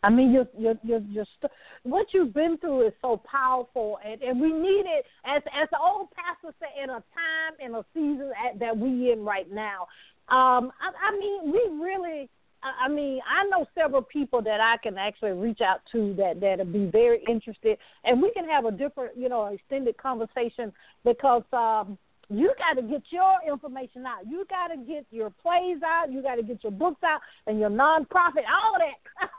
I 0.03 0.09
mean, 0.09 0.31
your 0.31 0.47
your 0.57 0.75
your 0.83 0.99
your 0.99 1.25
st- 1.37 1.51
what 1.83 2.07
you've 2.13 2.33
been 2.33 2.57
through 2.59 2.87
is 2.87 2.93
so 3.01 3.21
powerful, 3.29 3.99
and 4.03 4.21
and 4.21 4.39
we 4.39 4.51
need 4.51 4.85
it 4.85 5.05
as 5.25 5.43
as 5.53 5.67
the 5.69 5.79
old 5.79 6.09
pastor 6.11 6.55
said 6.59 6.69
in 6.81 6.89
a 6.89 7.03
time 7.13 7.53
in 7.59 7.75
a 7.75 7.83
season 7.93 8.31
at, 8.43 8.59
that 8.59 8.75
we 8.75 9.11
in 9.11 9.23
right 9.23 9.51
now. 9.51 9.87
Um, 10.29 10.71
I, 10.81 11.09
I 11.09 11.11
mean, 11.17 11.51
we 11.51 11.83
really. 11.83 12.29
I 12.63 12.89
mean, 12.89 13.19
I 13.27 13.47
know 13.49 13.65
several 13.75 14.01
people 14.01 14.41
that 14.41 14.59
I 14.59 14.77
can 14.81 14.97
actually 14.97 15.31
reach 15.31 15.61
out 15.61 15.81
to 15.91 16.13
that 16.15 16.39
that'll 16.41 16.65
be 16.65 16.89
very 16.91 17.23
interested, 17.29 17.77
and 18.03 18.21
we 18.21 18.31
can 18.31 18.47
have 18.49 18.65
a 18.65 18.71
different, 18.71 19.17
you 19.17 19.29
know, 19.29 19.45
extended 19.45 19.97
conversation 19.97 20.73
because 21.03 21.43
um, 21.53 21.97
you 22.29 22.53
got 22.57 22.81
to 22.81 22.87
get 22.87 23.03
your 23.09 23.35
information 23.47 24.05
out. 24.05 24.27
You 24.27 24.45
got 24.49 24.67
to 24.67 24.77
get 24.77 25.05
your 25.11 25.29
plays 25.29 25.77
out. 25.85 26.11
You 26.11 26.21
got 26.21 26.35
to 26.35 26.43
get 26.43 26.63
your 26.63 26.71
books 26.71 27.01
out 27.03 27.21
and 27.45 27.59
your 27.59 27.69
nonprofit, 27.69 28.43
all 28.51 28.75
that, 28.79 29.29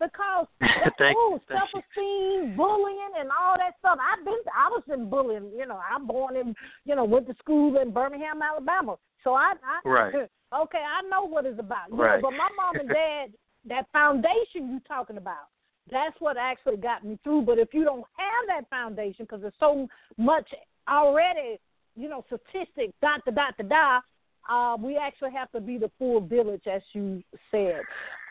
because 0.00 0.46
oh, 1.16 1.40
self 1.48 1.68
esteem, 1.74 2.56
bullying, 2.56 3.10
and 3.18 3.28
all 3.30 3.56
that 3.58 3.74
stuff. 3.80 3.98
I've 4.00 4.24
been, 4.24 4.38
I 4.56 4.68
was 4.68 4.82
in 4.92 5.10
bullying. 5.10 5.50
You 5.56 5.66
know, 5.66 5.80
I'm 5.92 6.06
born 6.06 6.36
in, 6.36 6.54
you 6.84 6.94
know, 6.94 7.04
went 7.04 7.26
to 7.26 7.34
school 7.34 7.76
in 7.80 7.90
Birmingham, 7.90 8.40
Alabama. 8.40 8.96
So 9.24 9.34
I, 9.34 9.54
I 9.62 9.88
right. 9.88 10.14
Okay, 10.54 10.78
I 10.78 11.06
know 11.08 11.26
what 11.26 11.46
it's 11.46 11.58
about. 11.58 11.90
Right. 11.90 12.22
Know, 12.22 12.30
but 12.30 12.36
my 12.36 12.48
mom 12.56 12.80
and 12.80 12.88
dad, 12.88 13.32
that 13.68 13.86
foundation 13.92 14.70
you're 14.70 14.80
talking 14.88 15.16
about, 15.16 15.48
that's 15.90 16.16
what 16.20 16.36
actually 16.36 16.76
got 16.76 17.04
me 17.04 17.18
through. 17.24 17.42
But 17.42 17.58
if 17.58 17.72
you 17.72 17.84
don't 17.84 18.04
have 18.16 18.46
that 18.48 18.68
foundation, 18.70 19.24
because 19.24 19.40
there's 19.42 19.52
so 19.58 19.88
much 20.16 20.48
already 20.88 21.58
you 21.96 22.08
know, 22.08 22.24
statistics, 22.26 22.94
dot, 23.02 23.24
da, 23.24 23.32
dot, 23.32 23.54
da, 23.58 23.64
da, 23.64 24.00
uh, 24.48 24.76
we 24.76 24.96
actually 24.96 25.32
have 25.32 25.50
to 25.50 25.60
be 25.60 25.78
the 25.78 25.90
full 25.98 26.20
village, 26.20 26.62
as 26.72 26.80
you 26.92 27.22
said. 27.50 27.80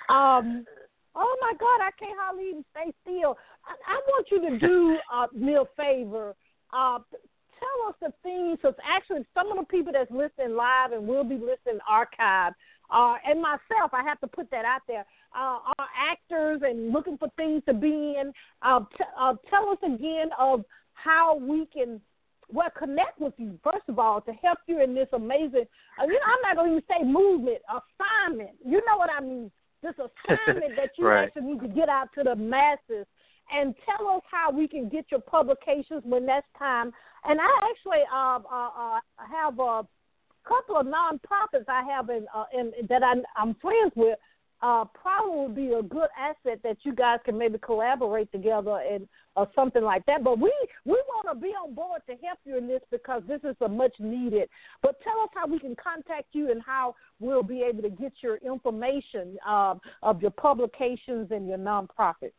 Um, 0.09 0.65
Oh 1.19 1.35
my 1.41 1.53
God, 1.59 1.81
I 1.81 1.89
can't 1.99 2.17
hardly 2.19 2.49
even 2.49 2.65
stay 2.71 2.93
still. 3.01 3.37
I, 3.65 3.93
I 3.93 4.01
want 4.07 4.27
you 4.29 4.49
to 4.49 4.59
do 4.59 4.97
uh, 5.11 5.25
me 5.33 5.55
a 5.55 5.63
favor. 5.75 6.35
Uh, 6.71 6.99
tell 7.59 7.89
us 7.89 7.95
the 8.01 8.13
things. 8.23 8.59
Because 8.61 8.75
actually, 8.83 9.25
some 9.33 9.51
of 9.51 9.57
the 9.57 9.65
people 9.65 9.93
that's 9.93 10.11
listening 10.11 10.55
live 10.55 10.91
and 10.91 11.07
will 11.07 11.23
be 11.23 11.35
listening 11.35 11.79
archived, 11.89 12.55
uh, 12.89 13.15
and 13.25 13.41
myself, 13.41 13.91
I 13.93 14.03
have 14.03 14.19
to 14.21 14.27
put 14.27 14.49
that 14.51 14.65
out 14.65 14.81
there. 14.87 15.05
Uh, 15.35 15.59
are 15.77 15.87
actors 15.95 16.61
and 16.63 16.93
looking 16.93 17.17
for 17.17 17.29
things 17.35 17.61
to 17.67 17.73
be 17.73 18.15
in. 18.19 18.31
Uh, 18.61 18.79
t- 18.97 19.03
uh, 19.19 19.33
tell 19.49 19.69
us 19.69 19.77
again 19.83 20.29
of 20.39 20.63
how 20.93 21.37
we 21.37 21.65
can 21.67 22.01
well 22.51 22.69
connect 22.77 23.19
with 23.19 23.33
you 23.37 23.59
first 23.61 23.83
of 23.89 23.99
all 23.99 24.21
to 24.21 24.31
help 24.41 24.59
you 24.67 24.81
in 24.81 24.95
this 24.95 25.09
amazing. 25.13 25.65
Uh, 25.99 26.05
you 26.05 26.13
know, 26.13 26.19
I'm 26.25 26.41
not 26.43 26.55
going 26.55 26.71
to 26.71 26.77
even 26.77 26.83
say 26.89 27.03
movement 27.05 27.57
assignment. 27.69 28.51
You 28.65 28.81
know 28.87 28.97
what 28.97 29.09
I 29.15 29.21
mean? 29.21 29.51
This 29.83 29.93
assignment 29.95 30.75
that 30.77 30.91
you 30.97 31.07
right. 31.07 31.25
actually 31.25 31.53
need 31.53 31.59
to 31.59 31.67
get 31.67 31.89
out 31.89 32.07
to 32.15 32.23
the 32.23 32.35
masses 32.35 33.05
and 33.51 33.73
tell 33.85 34.07
us 34.09 34.21
how 34.29 34.51
we 34.51 34.67
can 34.67 34.89
get 34.89 35.05
your 35.09 35.21
publications 35.21 36.01
when 36.03 36.25
that's 36.25 36.47
time. 36.57 36.91
And 37.25 37.39
I 37.39 37.49
actually 37.69 38.03
uh, 38.13 38.39
uh, 38.51 38.69
uh, 38.77 38.99
have 39.31 39.59
a 39.59 39.87
couple 40.47 40.77
of 40.77 40.85
nonprofits 40.85 41.67
I 41.67 41.83
have 41.83 42.09
in, 42.09 42.25
uh, 42.33 42.45
in 42.53 42.71
that 42.89 43.03
I, 43.03 43.15
I'm 43.39 43.55
friends 43.55 43.91
with 43.95 44.17
uh, 44.61 44.85
probably 44.85 45.37
would 45.37 45.55
be 45.55 45.73
a 45.73 45.83
good 45.83 46.09
asset 46.17 46.59
that 46.63 46.77
you 46.83 46.93
guys 46.93 47.19
can 47.23 47.37
maybe 47.37 47.59
collaborate 47.59 48.31
together 48.31 48.81
and 48.89 49.07
or 49.35 49.47
something 49.53 49.83
like 49.83 50.03
that. 50.07 50.23
But 50.23 50.39
we 50.39 50.51
we 50.83 50.99
want 51.07 51.27
to 51.31 51.39
be 51.39 51.49
on 51.49 51.75
board 51.75 52.01
to 52.09 52.15
help 52.25 52.39
you 52.43 52.57
in 52.57 52.67
this 52.67 52.81
because 52.89 53.21
this 53.27 53.41
is 53.43 53.55
a 53.61 53.67
much 53.67 53.93
needed. 53.99 54.49
But 54.81 54.99
tell 55.03 55.19
us 55.21 55.29
how 55.35 55.45
we 55.45 55.59
can 55.59 55.75
contact 55.75 56.29
you 56.31 56.49
and 56.49 56.61
how 56.65 56.95
we'll 57.19 57.43
be 57.43 57.61
able 57.61 57.83
to 57.83 57.89
get 57.89 58.13
your 58.21 58.37
information 58.37 59.37
um, 59.47 59.79
of 60.01 60.21
your 60.21 60.31
publications 60.31 61.29
and 61.29 61.47
your 61.47 61.59
nonprofit. 61.59 62.31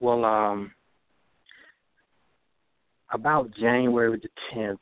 Well, 0.00 0.24
um, 0.24 0.72
about 3.12 3.54
January 3.56 4.18
the 4.20 4.28
tenth, 4.52 4.80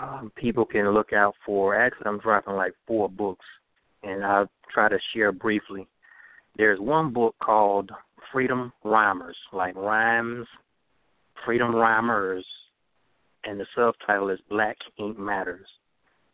um, 0.00 0.32
people 0.36 0.64
can 0.64 0.90
look 0.90 1.12
out 1.12 1.34
for. 1.46 1.74
Actually, 1.74 2.06
I'm 2.06 2.18
dropping 2.18 2.54
like 2.54 2.72
four 2.86 3.08
books 3.08 3.46
and 4.02 4.24
I'll 4.24 4.50
try 4.72 4.88
to 4.88 4.98
share 5.14 5.32
briefly. 5.32 5.86
There's 6.56 6.80
one 6.80 7.12
book 7.12 7.34
called 7.42 7.90
Freedom 8.32 8.72
Rhymers, 8.84 9.36
like 9.52 9.74
rhymes, 9.76 10.46
Freedom 11.44 11.74
Rhymers, 11.74 12.44
and 13.44 13.58
the 13.58 13.66
subtitle 13.74 14.30
is 14.30 14.38
Black 14.48 14.76
Ink 14.98 15.18
Matters. 15.18 15.66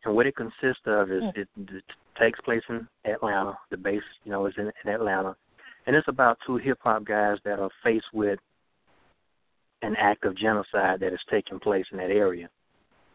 And 0.04 0.14
what 0.14 0.26
it 0.26 0.36
consists 0.36 0.82
of 0.86 1.10
is 1.10 1.22
it, 1.34 1.48
it 1.56 1.84
takes 2.18 2.40
place 2.40 2.62
in 2.68 2.86
Atlanta. 3.04 3.56
The 3.70 3.76
base, 3.76 4.00
you 4.24 4.32
know, 4.32 4.46
is 4.46 4.54
in, 4.56 4.70
in 4.84 4.92
Atlanta, 4.92 5.36
and 5.86 5.96
it's 5.96 6.08
about 6.08 6.38
two 6.46 6.56
hip 6.56 6.78
hop 6.82 7.04
guys 7.04 7.38
that 7.44 7.58
are 7.58 7.70
faced 7.82 8.06
with 8.12 8.38
an 9.82 9.96
act 9.98 10.24
of 10.24 10.36
genocide 10.36 11.00
that 11.00 11.12
is 11.12 11.20
taking 11.30 11.58
place 11.58 11.86
in 11.90 11.98
that 11.98 12.10
area. 12.10 12.48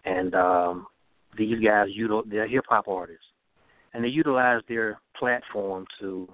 And 0.04 0.34
um, 0.36 0.88
these 1.38 1.60
guys, 1.64 1.88
they're 2.30 2.48
hip 2.48 2.66
hop 2.68 2.88
artists 2.88 3.26
and 3.96 4.04
they 4.04 4.10
utilize 4.10 4.62
their 4.68 5.00
platform 5.18 5.86
to 6.00 6.28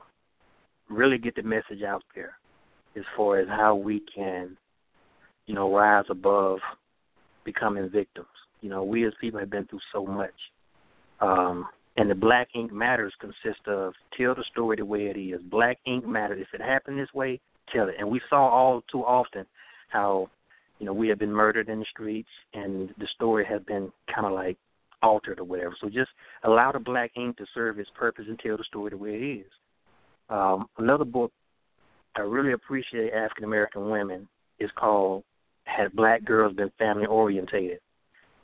really 0.89 1.19
get 1.19 1.35
the 1.35 1.43
message 1.43 1.83
out 1.87 2.03
there 2.15 2.33
as 2.97 3.03
far 3.15 3.39
as 3.39 3.47
how 3.47 3.75
we 3.75 4.01
can, 4.13 4.57
you 5.45 5.53
know, 5.53 5.73
rise 5.73 6.05
above 6.09 6.57
becoming 7.45 7.87
victims. 7.89 8.27
You 8.61 8.69
know, 8.69 8.83
we 8.83 9.05
as 9.05 9.13
people 9.21 9.39
have 9.39 9.49
been 9.49 9.65
through 9.67 9.79
so 9.93 10.05
much. 10.05 10.33
Um, 11.19 11.67
and 12.01 12.09
the 12.09 12.15
Black 12.15 12.47
Ink 12.55 12.73
Matters 12.73 13.13
consist 13.19 13.67
of 13.67 13.93
tell 14.17 14.33
the 14.33 14.43
story 14.51 14.75
the 14.75 14.85
way 14.85 15.01
it 15.01 15.19
is. 15.19 15.39
Black 15.51 15.77
Ink 15.85 16.03
Matters. 16.03 16.41
If 16.41 16.59
it 16.59 16.63
happened 16.63 16.99
this 16.99 17.13
way, 17.13 17.39
tell 17.71 17.89
it. 17.89 17.95
And 17.99 18.09
we 18.09 18.19
saw 18.27 18.49
all 18.49 18.81
too 18.91 19.01
often 19.01 19.45
how, 19.89 20.27
you 20.79 20.87
know, 20.87 20.93
we 20.93 21.09
have 21.09 21.19
been 21.19 21.31
murdered 21.31 21.69
in 21.69 21.77
the 21.77 21.85
streets 21.91 22.27
and 22.55 22.89
the 22.97 23.05
story 23.13 23.45
has 23.45 23.61
been 23.67 23.91
kind 24.11 24.25
of 24.25 24.33
like 24.33 24.57
altered 25.03 25.39
or 25.39 25.43
whatever. 25.43 25.75
So 25.79 25.89
just 25.89 26.09
allow 26.43 26.71
the 26.71 26.79
black 26.79 27.11
ink 27.15 27.37
to 27.37 27.45
serve 27.53 27.77
its 27.77 27.91
purpose 27.95 28.25
and 28.27 28.39
tell 28.39 28.57
the 28.57 28.63
story 28.63 28.89
the 28.89 28.97
way 28.97 29.11
it 29.11 29.39
is. 29.41 29.51
Um, 30.27 30.69
another 30.79 31.05
book 31.05 31.31
I 32.15 32.21
really 32.21 32.53
appreciate 32.53 33.13
African 33.13 33.43
American 33.43 33.91
women 33.91 34.27
is 34.59 34.71
called 34.75 35.23
Had 35.65 35.93
Black 35.95 36.25
Girls 36.25 36.55
Been 36.55 36.71
Family 36.79 37.05
Orientated? 37.05 37.77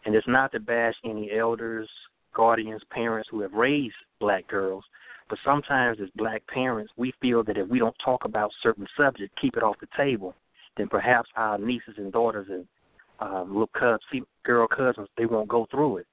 And 0.06 0.13
it's 0.13 0.28
not 0.28 0.52
to 0.52 0.60
bash 0.60 0.93
any 1.04 1.32
elders, 1.36 1.89
guardians, 2.38 2.84
parents 2.91 3.28
who 3.32 3.41
have 3.41 3.52
raised 3.52 3.95
black 4.19 4.47
girls, 4.47 4.84
but 5.28 5.39
sometimes 5.43 5.97
as 6.02 6.10
black 6.15 6.43
parents, 6.47 6.93
we 6.95 7.12
feel 7.19 7.43
that 7.43 7.58
if 7.58 7.67
we 7.67 7.80
don't 7.80 7.95
talk 8.06 8.23
about 8.26 8.52
certain 8.62 8.88
subjects, 8.95 9.34
keep 9.41 9.58
it 9.58 9.63
off 9.63 9.76
the 9.82 9.88
table, 9.97 10.36
then 10.78 10.88
perhaps 10.88 11.28
our 11.36 11.58
nieces 11.58 11.95
and 11.97 12.13
daughters 12.13 12.47
and 12.50 12.65
um, 13.19 13.50
little 13.50 13.69
cousins, 13.73 14.28
girl 14.45 14.67
cousins, 14.67 15.10
they 15.17 15.26
won't 15.26 15.50
go 15.50 15.67
through 15.71 15.97
it. 15.97 16.08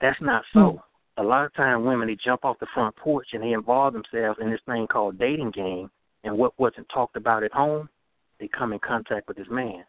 That's 0.00 0.20
not 0.20 0.42
so. 0.52 0.72
Hmm. 0.72 0.78
A 1.16 1.22
lot 1.22 1.44
of 1.44 1.54
time 1.54 1.84
women 1.84 2.08
they 2.08 2.16
jump 2.22 2.44
off 2.44 2.58
the 2.58 2.66
front 2.74 2.96
porch 2.96 3.28
and 3.32 3.42
they 3.42 3.52
involve 3.52 3.92
themselves 3.92 4.40
in 4.42 4.50
this 4.50 4.60
thing 4.66 4.88
called 4.88 5.16
dating 5.16 5.52
game 5.52 5.88
and 6.24 6.36
what 6.36 6.58
wasn't 6.58 6.88
talked 6.92 7.16
about 7.16 7.44
at 7.44 7.52
home, 7.52 7.88
they 8.40 8.48
come 8.48 8.72
in 8.72 8.80
contact 8.80 9.28
with 9.28 9.36
this 9.36 9.46
man. 9.48 9.84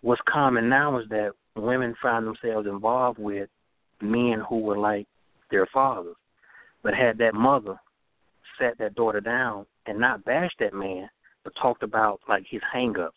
What's 0.00 0.22
common 0.26 0.70
now 0.70 0.98
is 0.98 1.06
that 1.10 1.32
women 1.56 1.94
find 2.00 2.26
themselves 2.26 2.66
involved 2.66 3.18
with 3.18 3.50
men 4.00 4.42
who 4.48 4.60
were 4.60 4.78
like 4.78 5.06
their 5.50 5.66
fathers. 5.72 6.16
But 6.82 6.94
had 6.94 7.18
that 7.18 7.34
mother 7.34 7.76
sat 8.58 8.78
that 8.78 8.94
daughter 8.94 9.20
down 9.20 9.66
and 9.86 9.98
not 9.98 10.24
bashed 10.24 10.56
that 10.60 10.74
man, 10.74 11.08
but 11.44 11.52
talked 11.60 11.82
about 11.82 12.20
like 12.28 12.44
his 12.48 12.62
hangups, 12.74 13.10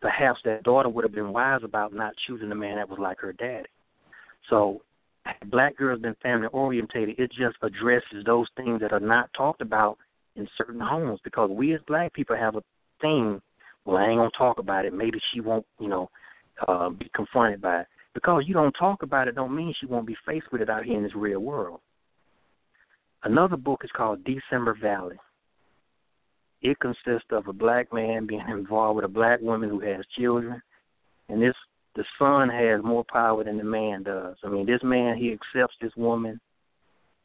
perhaps 0.00 0.40
that 0.44 0.62
daughter 0.62 0.88
would 0.88 1.04
have 1.04 1.14
been 1.14 1.32
wise 1.32 1.60
about 1.62 1.92
not 1.92 2.14
choosing 2.26 2.50
a 2.50 2.54
man 2.54 2.76
that 2.76 2.88
was 2.88 2.98
like 2.98 3.18
her 3.20 3.32
daddy. 3.32 3.68
So 4.50 4.82
black 5.46 5.76
girls 5.76 6.00
been 6.00 6.16
family 6.22 6.48
orientated, 6.52 7.18
it 7.18 7.30
just 7.30 7.56
addresses 7.62 8.24
those 8.24 8.46
things 8.56 8.80
that 8.80 8.92
are 8.92 9.00
not 9.00 9.30
talked 9.36 9.60
about 9.60 9.98
in 10.36 10.48
certain 10.56 10.80
homes 10.80 11.20
because 11.22 11.50
we 11.50 11.74
as 11.74 11.80
black 11.86 12.12
people 12.12 12.36
have 12.36 12.56
a 12.56 12.62
thing. 13.00 13.40
Well, 13.84 13.98
I 13.98 14.06
ain't 14.08 14.18
gonna 14.18 14.30
talk 14.36 14.58
about 14.58 14.84
it. 14.84 14.94
Maybe 14.94 15.20
she 15.32 15.40
won't, 15.40 15.66
you 15.78 15.88
know, 15.88 16.10
uh, 16.66 16.90
be 16.90 17.10
confronted 17.14 17.60
by 17.60 17.80
it. 17.80 17.86
Because 18.14 18.44
you 18.46 18.54
don't 18.54 18.72
talk 18.72 19.02
about 19.02 19.28
it, 19.28 19.34
don't 19.34 19.54
mean 19.54 19.74
she 19.78 19.86
won't 19.86 20.06
be 20.06 20.16
faced 20.26 20.52
with 20.52 20.60
it 20.60 20.70
out 20.70 20.84
here 20.84 20.96
in 20.96 21.02
this 21.02 21.14
real 21.14 21.40
world. 21.40 21.80
Another 23.24 23.56
book 23.56 23.82
is 23.84 23.90
called 23.96 24.24
December 24.24 24.76
Valley. 24.80 25.16
It 26.60 26.78
consists 26.80 27.30
of 27.30 27.48
a 27.48 27.52
black 27.52 27.92
man 27.92 28.26
being 28.26 28.44
involved 28.48 28.96
with 28.96 29.04
a 29.04 29.08
black 29.08 29.40
woman 29.40 29.68
who 29.68 29.80
has 29.80 30.04
children, 30.18 30.60
and 31.28 31.42
this 31.42 31.54
the 31.94 32.04
son 32.18 32.48
has 32.48 32.82
more 32.82 33.04
power 33.04 33.44
than 33.44 33.58
the 33.58 33.64
man 33.64 34.02
does. 34.02 34.36
I 34.42 34.48
mean, 34.48 34.66
this 34.66 34.82
man 34.82 35.16
he 35.16 35.32
accepts 35.32 35.76
this 35.80 35.92
woman 35.96 36.40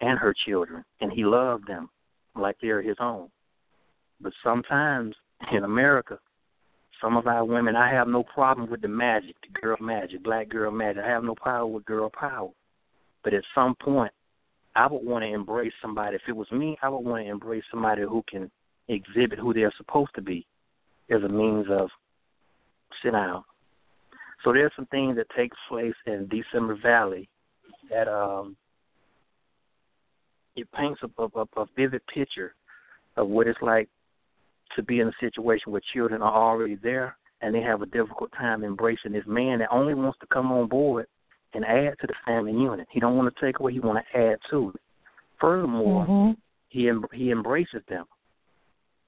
and 0.02 0.19
her 0.19 0.34
children, 0.45 0.84
and 1.00 1.12
he 1.12 1.23
loves 1.23 1.63
them 1.67 1.89
like 2.36 2.58
they're 2.62 2.82
his 2.82 2.97
own. 3.00 3.30
But 4.19 4.34
sometimes 4.43 5.15
in 5.52 5.63
America, 5.63 6.19
some 7.01 7.17
of 7.17 7.27
our 7.27 7.45
women, 7.45 7.75
I 7.75 7.91
have 7.91 8.07
no 8.07 8.23
problem 8.23 8.69
with 8.69 8.81
the 8.81 8.88
magic, 8.88 9.36
the 9.41 9.60
girl 9.60 9.77
magic, 9.79 10.23
black 10.23 10.49
girl 10.49 10.71
magic. 10.71 11.03
I 11.03 11.10
have 11.10 11.23
no 11.23 11.36
problem 11.36 11.73
with 11.73 11.86
girl 11.86 12.10
power. 12.10 12.49
But 13.23 13.33
at 13.33 13.43
some 13.53 13.75
point, 13.75 14.12
I 14.75 14.88
would 14.88 15.03
want 15.03 15.23
to 15.23 15.33
embrace 15.33 15.73
somebody. 15.81 16.15
If 16.15 16.21
it 16.27 16.36
was 16.36 16.51
me, 16.51 16.77
I 16.81 16.89
would 16.89 16.99
want 16.99 17.25
to 17.25 17.29
embrace 17.29 17.63
somebody 17.71 18.03
who 18.03 18.23
can 18.29 18.49
exhibit 18.88 19.39
who 19.39 19.53
they're 19.53 19.73
supposed 19.77 20.12
to 20.15 20.21
be 20.21 20.45
as 21.10 21.23
a 21.23 21.29
means 21.29 21.65
of 21.69 21.89
sit 23.03 23.12
down, 23.12 23.43
so 24.43 24.53
there's 24.53 24.71
some 24.75 24.86
things 24.88 25.15
that 25.17 25.29
takes 25.36 25.57
place 25.67 25.95
in 26.05 26.29
December 26.29 26.77
Valley 26.81 27.29
that 27.89 28.07
um 28.07 28.55
it 30.55 30.67
paints 30.71 31.01
a, 31.03 31.21
a, 31.21 31.62
a 31.62 31.65
vivid 31.75 32.01
picture 32.07 32.55
of 33.15 33.27
what 33.27 33.47
it's 33.47 33.62
like 33.62 33.89
to 34.75 34.84
be 34.84 34.99
in 34.99 35.08
a 35.08 35.13
situation 35.19 35.71
where 35.71 35.82
children 35.93 36.21
are 36.21 36.34
already 36.34 36.75
there 36.75 37.17
and 37.41 37.53
they 37.53 37.62
have 37.62 37.82
a 37.82 37.86
difficult 37.86 38.32
time 38.38 38.63
embracing 38.63 39.12
this 39.12 39.25
man 39.27 39.60
that 39.60 39.69
only 39.71 39.93
wants 39.93 40.17
to 40.19 40.27
come 40.27 40.51
on 40.51 40.67
board 40.67 41.06
and 41.53 41.65
add 41.65 41.95
to 42.01 42.08
the 42.08 42.13
family 42.25 42.51
unit. 42.51 42.88
He 42.91 42.99
don't 42.99 43.15
want 43.15 43.34
to 43.34 43.45
take 43.45 43.60
away; 43.60 43.73
he 43.73 43.80
want 43.80 44.03
to 44.12 44.19
add 44.19 44.38
to 44.49 44.71
it. 44.73 44.82
Furthermore, 45.39 46.06
mm-hmm. 46.06 46.32
he 46.69 46.91
he 47.13 47.32
embraces 47.32 47.82
them. 47.88 48.06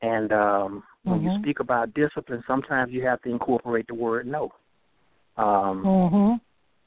And 0.02 0.32
um, 0.32 0.84
when 1.04 1.20
mm-hmm. 1.20 1.28
you 1.28 1.40
speak 1.42 1.60
about 1.60 1.94
discipline, 1.94 2.44
sometimes 2.48 2.94
you 2.94 3.06
have 3.06 3.22
to 3.24 3.30
incorporate 3.30 3.88
the 3.88 3.96
word 3.96 4.28
no. 4.28 4.52
Um, 5.38 5.84
mm-hmm. 5.84 6.36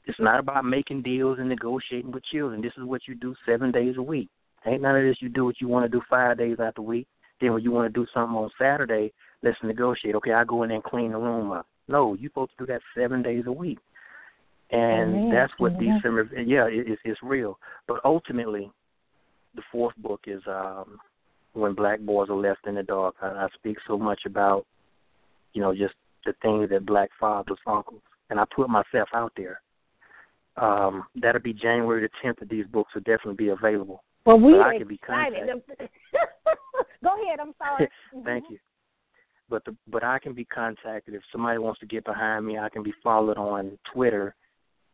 It's 0.05 0.19
not 0.19 0.39
about 0.39 0.65
making 0.65 1.03
deals 1.03 1.39
and 1.39 1.47
negotiating 1.47 2.11
with 2.11 2.23
children. 2.25 2.61
This 2.61 2.73
is 2.77 2.83
what 2.83 3.01
you 3.07 3.15
do 3.15 3.35
seven 3.45 3.71
days 3.71 3.95
a 3.97 4.01
week. 4.01 4.29
Ain't 4.65 4.81
none 4.81 4.95
of 4.95 5.03
this 5.03 5.17
you 5.19 5.29
do 5.29 5.45
what 5.45 5.61
you 5.61 5.67
want 5.67 5.89
to 5.89 5.89
do 5.89 6.01
five 6.09 6.37
days 6.37 6.59
out 6.59 6.75
the 6.75 6.81
week. 6.81 7.07
Then 7.41 7.53
when 7.53 7.63
you 7.63 7.71
want 7.71 7.93
to 7.93 7.99
do 7.99 8.07
something 8.13 8.35
on 8.35 8.49
Saturday, 8.59 9.11
let's 9.41 9.57
negotiate. 9.63 10.15
Okay, 10.15 10.33
I 10.33 10.43
go 10.43 10.63
in 10.63 10.71
and 10.71 10.83
clean 10.83 11.11
the 11.11 11.17
room 11.17 11.51
up. 11.51 11.67
No, 11.87 12.13
you're 12.13 12.29
supposed 12.29 12.51
to 12.57 12.65
do 12.65 12.71
that 12.71 12.81
seven 12.97 13.21
days 13.21 13.43
a 13.47 13.51
week. 13.51 13.79
And 14.71 15.13
mm-hmm. 15.13 15.33
that's 15.33 15.53
what 15.57 15.73
mm-hmm. 15.73 15.97
December. 15.97 16.29
Yeah, 16.41 16.67
it, 16.67 16.87
it's 16.87 17.01
it's 17.05 17.19
real. 17.21 17.59
But 17.87 17.99
ultimately, 18.05 18.71
the 19.55 19.61
fourth 19.71 19.95
book 19.97 20.21
is 20.25 20.41
um, 20.47 20.97
when 21.53 21.73
black 21.73 21.99
boys 21.99 22.29
are 22.29 22.35
left 22.35 22.65
in 22.65 22.75
the 22.75 22.83
dark. 22.83 23.15
I, 23.21 23.27
I 23.27 23.47
speak 23.55 23.77
so 23.87 23.97
much 23.97 24.21
about, 24.25 24.65
you 25.53 25.61
know, 25.61 25.73
just 25.75 25.93
the 26.25 26.33
things 26.41 26.69
that 26.69 26.85
black 26.85 27.09
fathers, 27.19 27.57
uncles, 27.67 28.01
and 28.29 28.39
I 28.39 28.45
put 28.55 28.69
myself 28.69 29.09
out 29.13 29.33
there. 29.35 29.61
Um, 30.55 31.03
that'll 31.15 31.41
be 31.41 31.53
January 31.53 32.01
the 32.01 32.09
tenth. 32.21 32.39
That 32.39 32.49
these 32.49 32.65
books 32.65 32.93
will 32.95 33.01
definitely 33.01 33.35
be 33.35 33.49
available. 33.49 34.03
Well, 34.25 34.39
we 34.39 34.53
are 34.53 34.73
I 34.73 34.77
can 34.77 34.87
be 34.87 34.95
excited. 34.95 35.49
Go 37.03 37.23
ahead. 37.23 37.39
I'm 37.39 37.53
sorry. 37.57 37.89
Thank 38.25 38.45
you. 38.49 38.57
But 39.49 39.65
the, 39.65 39.75
but 39.87 40.03
I 40.03 40.19
can 40.19 40.33
be 40.33 40.45
contacted 40.45 41.13
if 41.13 41.21
somebody 41.31 41.59
wants 41.59 41.79
to 41.81 41.85
get 41.85 42.05
behind 42.05 42.45
me. 42.45 42.57
I 42.57 42.69
can 42.69 42.83
be 42.83 42.93
followed 43.03 43.37
on 43.37 43.77
Twitter 43.93 44.33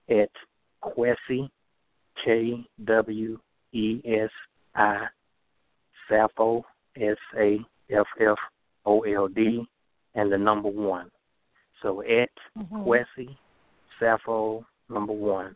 at 0.09 0.29
Kwesi 0.83 1.49
K 2.25 2.67
W 2.83 3.39
E 3.73 4.01
S 4.05 4.29
I 4.75 5.05
Saffold 6.09 6.63
S 6.99 7.17
A 7.37 7.59
F 7.91 8.07
F 8.19 8.37
O 8.85 9.01
L 9.01 9.27
D 9.27 9.65
and 10.15 10.31
the 10.31 10.37
number 10.37 10.69
one. 10.69 11.09
So 11.83 12.01
at 12.01 12.29
mm-hmm. 12.57 12.83
Kwesi 12.83 13.37
Saffold 14.01 14.65
number 14.89 15.13
one. 15.13 15.55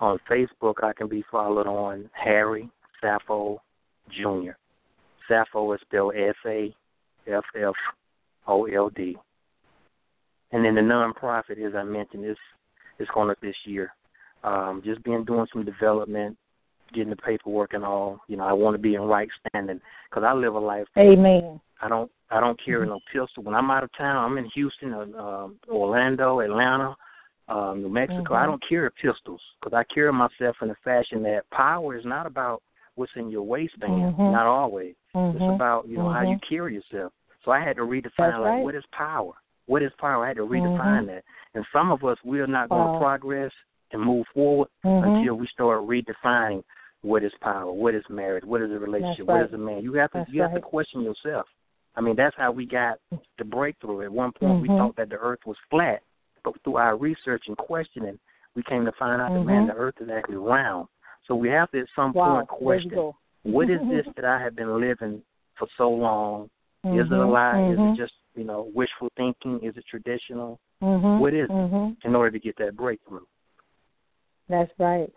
On 0.00 0.18
Facebook 0.30 0.84
I 0.84 0.92
can 0.92 1.08
be 1.08 1.24
followed 1.30 1.66
on 1.66 2.08
Harry 2.12 2.70
Saffold 3.02 3.58
Jr. 4.10 4.52
Saffold 5.30 5.74
is 5.74 5.80
spelled 5.82 6.14
S 6.16 6.34
A 6.46 6.74
F 7.26 7.44
F 7.56 7.74
O 8.46 8.64
L 8.64 8.90
D. 8.90 9.16
And 10.52 10.64
then 10.64 10.74
the 10.74 10.80
nonprofit, 10.80 11.64
as 11.64 11.74
I 11.74 11.82
mentioned, 11.84 12.24
is 12.24 12.36
is 12.98 13.08
going 13.14 13.30
up 13.30 13.40
this 13.40 13.56
year. 13.64 13.92
Um, 14.44 14.82
just 14.84 15.02
been 15.02 15.24
doing 15.24 15.46
some 15.52 15.64
development, 15.64 16.36
getting 16.94 17.10
the 17.10 17.16
paperwork 17.16 17.74
and 17.74 17.84
all. 17.84 18.20
You 18.28 18.36
know, 18.36 18.44
I 18.44 18.52
want 18.52 18.74
to 18.74 18.82
be 18.82 18.94
in 18.94 19.02
right 19.02 19.28
standing 19.48 19.80
because 20.08 20.24
I 20.26 20.32
live 20.32 20.54
a 20.54 20.58
life. 20.58 20.86
Amen. 20.96 21.60
I 21.80 21.88
don't 21.88 22.10
I 22.30 22.40
don't 22.40 22.60
carry 22.62 22.86
mm-hmm. 22.86 22.90
no 22.90 23.00
pistol. 23.26 23.42
When 23.42 23.54
I'm 23.54 23.70
out 23.70 23.84
of 23.84 23.90
town, 23.96 24.16
I'm 24.16 24.38
in 24.38 24.50
Houston, 24.54 24.92
uh, 24.92 25.48
Orlando, 25.68 26.40
Atlanta, 26.40 26.96
uh, 27.48 27.74
New 27.74 27.88
Mexico. 27.88 28.22
Mm-hmm. 28.22 28.34
I 28.34 28.46
don't 28.46 28.62
carry 28.68 28.90
pistols 28.90 29.40
because 29.60 29.76
I 29.76 29.84
carry 29.92 30.12
myself 30.12 30.56
in 30.62 30.70
a 30.70 30.76
fashion 30.84 31.22
that 31.24 31.42
power 31.50 31.96
is 31.96 32.04
not 32.04 32.26
about 32.26 32.62
what's 32.98 33.12
in 33.16 33.30
your 33.30 33.42
waistband. 33.42 33.92
Mm-hmm. 33.92 34.32
Not 34.32 34.46
always. 34.46 34.94
It's 35.14 35.16
mm-hmm. 35.16 35.54
about 35.54 35.88
you 35.88 35.96
know 35.96 36.10
how 36.10 36.22
you 36.22 36.36
mm-hmm. 36.36 36.54
carry 36.54 36.74
yourself. 36.74 37.12
So 37.44 37.50
I 37.50 37.64
had 37.64 37.76
to 37.76 37.82
redefine 37.82 38.02
That's 38.18 38.34
like 38.34 38.44
right. 38.44 38.62
what 38.62 38.74
is 38.74 38.84
power. 38.92 39.32
What 39.66 39.82
is 39.82 39.92
power? 39.98 40.24
I 40.24 40.28
had 40.28 40.36
to 40.38 40.42
redefine 40.42 41.06
that. 41.06 41.24
And 41.54 41.64
some 41.72 41.90
of 41.90 42.04
us 42.04 42.18
we 42.24 42.40
are 42.40 42.46
not 42.46 42.68
going 42.68 42.92
to 42.92 42.98
progress 42.98 43.52
and 43.92 44.02
move 44.02 44.26
forward 44.34 44.68
until 44.84 45.34
we 45.34 45.46
start 45.52 45.82
redefining 45.82 46.62
what 47.02 47.22
is 47.22 47.32
power, 47.40 47.72
what 47.72 47.94
is 47.94 48.02
marriage, 48.10 48.44
what 48.44 48.60
is 48.60 48.70
a 48.70 48.78
relationship, 48.78 49.28
right. 49.28 49.40
what 49.40 49.46
is 49.46 49.52
a 49.54 49.58
man. 49.58 49.82
You 49.82 49.94
have 49.94 50.10
to 50.12 50.18
That's 50.18 50.30
you 50.30 50.42
right. 50.42 50.50
have 50.50 50.60
to 50.60 50.66
question 50.66 51.02
yourself. 51.02 51.46
I 51.94 52.00
mean, 52.00 52.16
that's 52.16 52.36
how 52.36 52.52
we 52.52 52.66
got 52.66 52.98
the 53.38 53.44
breakthrough. 53.44 54.02
At 54.02 54.12
one 54.12 54.32
point, 54.32 54.62
we 54.62 54.68
thought 54.68 54.96
that 54.96 55.08
the 55.08 55.16
earth 55.16 55.40
was 55.46 55.56
flat, 55.70 56.00
but 56.44 56.54
through 56.62 56.76
our 56.76 56.96
research 56.96 57.44
and 57.48 57.56
questioning, 57.56 58.18
we 58.54 58.62
came 58.62 58.84
to 58.84 58.92
find 58.98 59.20
out 59.20 59.32
that 59.32 59.44
man, 59.44 59.66
the 59.66 59.74
earth 59.74 59.94
is 60.00 60.08
actually 60.12 60.36
round. 60.36 60.88
So 61.28 61.34
we 61.34 61.48
have 61.50 61.70
to 61.70 61.80
at 61.80 61.86
some 61.94 62.12
wow. 62.14 62.36
point 62.36 62.48
question 62.48 63.12
what 63.44 63.70
is 63.70 63.80
this 63.90 64.06
that 64.16 64.24
I 64.24 64.42
have 64.42 64.56
been 64.56 64.80
living 64.80 65.22
for 65.58 65.68
so 65.76 65.90
long? 65.90 66.50
Mm-hmm. 66.84 67.00
Is 67.00 67.06
it 67.06 67.18
a 67.18 67.26
lie? 67.26 67.52
Mm-hmm. 67.54 67.90
Is 67.90 67.98
it 67.98 68.02
just 68.02 68.12
you 68.34 68.44
know 68.44 68.70
wishful 68.74 69.10
thinking? 69.16 69.60
Is 69.62 69.76
it 69.76 69.84
traditional? 69.88 70.58
Mm-hmm. 70.82 71.20
What 71.20 71.34
is 71.34 71.44
it 71.44 71.50
mm-hmm. 71.50 72.08
in 72.08 72.14
order 72.14 72.30
to 72.30 72.38
get 72.38 72.56
that 72.58 72.76
breakthrough? 72.76 73.26
That's 74.48 74.70
right. 74.78 75.12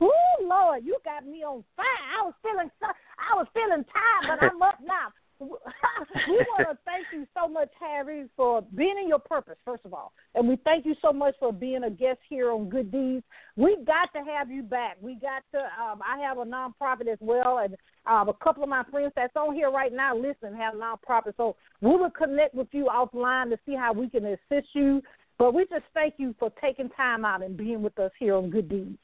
Oh 0.00 0.10
Lord, 0.42 0.84
you 0.84 0.96
got 1.04 1.26
me 1.26 1.42
on 1.42 1.64
fire. 1.76 1.84
I 1.86 2.24
was 2.24 2.34
feeling 2.42 2.70
so, 2.80 2.86
I 2.86 3.36
was 3.36 3.46
feeling 3.52 3.84
tired, 3.84 4.38
but 4.38 4.46
I'm 4.46 4.62
up 4.62 4.78
now. 4.84 5.08
We 5.40 6.36
want 6.36 6.68
to 6.70 6.78
thank 6.84 7.06
you 7.12 7.26
so 7.34 7.48
much, 7.48 7.70
Harry, 7.80 8.26
for 8.36 8.62
being 8.74 8.96
in 9.00 9.08
your 9.08 9.18
purpose, 9.18 9.56
first 9.64 9.84
of 9.84 9.94
all. 9.94 10.12
And 10.34 10.48
we 10.48 10.56
thank 10.64 10.84
you 10.84 10.94
so 11.02 11.12
much 11.12 11.34
for 11.40 11.52
being 11.52 11.84
a 11.84 11.90
guest 11.90 12.18
here 12.28 12.52
on 12.52 12.68
Good 12.68 12.92
Deeds. 12.92 13.24
We've 13.56 13.84
got 13.84 14.12
to 14.14 14.20
have 14.24 14.50
you 14.50 14.62
back. 14.62 14.98
We 15.00 15.14
got 15.14 15.42
to, 15.52 15.58
um, 15.82 16.00
I 16.06 16.18
have 16.18 16.38
a 16.38 16.44
nonprofit 16.44 17.10
as 17.10 17.18
well, 17.20 17.58
and 17.58 17.74
um, 18.06 18.28
a 18.28 18.34
couple 18.34 18.62
of 18.62 18.68
my 18.68 18.84
friends 18.90 19.12
that's 19.16 19.34
on 19.36 19.54
here 19.54 19.70
right 19.70 19.92
now 19.92 20.16
listen 20.16 20.54
have 20.56 20.74
nonprofits. 20.74 21.36
So 21.36 21.56
we 21.80 21.96
will 21.96 22.10
connect 22.10 22.54
with 22.54 22.68
you 22.72 22.88
offline 22.92 23.50
to 23.50 23.58
see 23.66 23.74
how 23.74 23.92
we 23.92 24.08
can 24.08 24.26
assist 24.26 24.68
you. 24.74 25.02
But 25.38 25.54
we 25.54 25.62
just 25.70 25.84
thank 25.94 26.14
you 26.18 26.34
for 26.38 26.52
taking 26.60 26.90
time 26.90 27.24
out 27.24 27.42
and 27.42 27.56
being 27.56 27.82
with 27.82 27.98
us 27.98 28.10
here 28.18 28.34
on 28.36 28.50
Good 28.50 28.68
Deeds. 28.68 28.98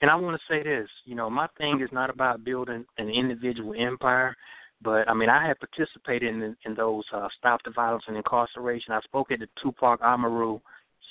And 0.00 0.10
I 0.10 0.16
want 0.16 0.38
to 0.38 0.52
say 0.52 0.62
this, 0.62 0.88
you 1.06 1.14
know, 1.14 1.30
my 1.30 1.48
thing 1.56 1.80
is 1.80 1.88
not 1.90 2.10
about 2.10 2.44
building 2.44 2.84
an 2.98 3.08
individual 3.08 3.74
empire. 3.76 4.36
But 4.84 5.08
I 5.08 5.14
mean, 5.14 5.30
I 5.30 5.48
had 5.48 5.58
participated 5.58 6.34
in 6.34 6.56
in 6.64 6.74
those 6.74 7.04
uh, 7.12 7.28
stop 7.38 7.62
the 7.64 7.70
violence 7.70 8.04
and 8.06 8.16
incarceration. 8.16 8.92
I 8.92 9.00
spoke 9.00 9.32
at 9.32 9.40
the 9.40 9.48
Tupac 9.62 10.00
Amaru 10.02 10.60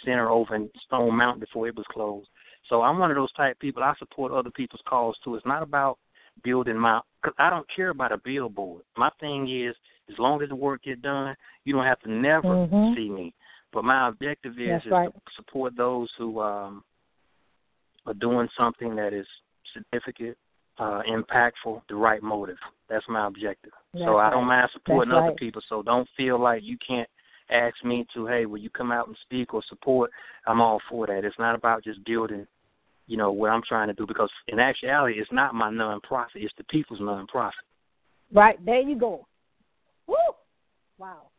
Center 0.05 0.29
over 0.29 0.55
in 0.55 0.69
Stone 0.85 1.17
Mountain 1.17 1.39
before 1.39 1.67
it 1.67 1.75
was 1.75 1.85
closed. 1.91 2.27
So 2.69 2.81
I'm 2.81 2.99
one 2.99 3.11
of 3.11 3.17
those 3.17 3.33
type 3.33 3.55
of 3.55 3.59
people. 3.59 3.83
I 3.83 3.93
support 3.99 4.31
other 4.31 4.51
people's 4.51 4.81
cause 4.87 5.15
too. 5.23 5.35
It's 5.35 5.45
not 5.45 5.63
about 5.63 5.97
building 6.43 6.77
my. 6.77 7.01
Cause 7.23 7.33
I 7.39 7.49
don't 7.49 7.65
care 7.75 7.89
about 7.89 8.11
a 8.11 8.17
billboard. 8.17 8.83
My 8.95 9.09
thing 9.19 9.49
is, 9.49 9.75
as 10.09 10.19
long 10.19 10.41
as 10.41 10.49
the 10.49 10.55
work 10.55 10.83
get 10.83 11.01
done, 11.01 11.35
you 11.65 11.73
don't 11.73 11.85
have 11.85 11.99
to 12.01 12.11
never 12.11 12.47
mm-hmm. 12.47 12.93
see 12.95 13.09
me. 13.09 13.33
But 13.71 13.85
my 13.85 14.09
objective 14.09 14.53
is, 14.59 14.69
That's 14.69 14.85
is 14.85 14.91
right. 14.91 15.13
to 15.13 15.21
support 15.35 15.75
those 15.75 16.09
who 16.17 16.39
um, 16.41 16.83
are 18.05 18.13
doing 18.13 18.47
something 18.57 18.95
that 18.97 19.13
is 19.13 19.25
significant, 19.73 20.37
uh, 20.79 21.01
impactful, 21.07 21.81
the 21.89 21.95
right 21.95 22.21
motive. 22.23 22.57
That's 22.89 23.05
my 23.07 23.27
objective. 23.27 23.71
That's 23.93 24.05
so 24.05 24.15
right. 24.15 24.27
I 24.27 24.31
don't 24.31 24.45
mind 24.45 24.69
supporting 24.73 25.11
That's 25.11 25.19
other 25.19 25.29
right. 25.29 25.37
people. 25.37 25.61
So 25.69 25.83
don't 25.83 26.07
feel 26.17 26.39
like 26.39 26.63
you 26.63 26.77
can't 26.85 27.09
ask 27.49 27.75
me 27.83 28.05
to, 28.13 28.25
hey, 28.27 28.45
will 28.45 28.57
you 28.57 28.69
come 28.69 28.91
out 28.91 29.07
and 29.07 29.17
speak 29.23 29.53
or 29.53 29.61
support? 29.67 30.11
I'm 30.47 30.61
all 30.61 30.81
for 30.89 31.07
that. 31.07 31.25
It's 31.25 31.37
not 31.39 31.55
about 31.55 31.83
just 31.83 32.03
building, 32.05 32.47
you 33.07 33.17
know, 33.17 33.31
what 33.31 33.51
I'm 33.51 33.61
trying 33.67 33.87
to 33.87 33.93
do 33.93 34.05
because 34.07 34.29
in 34.47 34.59
actuality, 34.59 35.19
it's 35.19 35.31
not 35.31 35.55
my 35.55 35.69
nonprofit. 35.69 36.35
It's 36.35 36.53
the 36.57 36.63
people's 36.65 36.99
nonprofit. 36.99 37.51
Right 38.31 38.63
there, 38.65 38.81
you 38.81 38.95
go. 38.97 39.27
Woo! 40.07 40.15
Wow. 40.97 41.29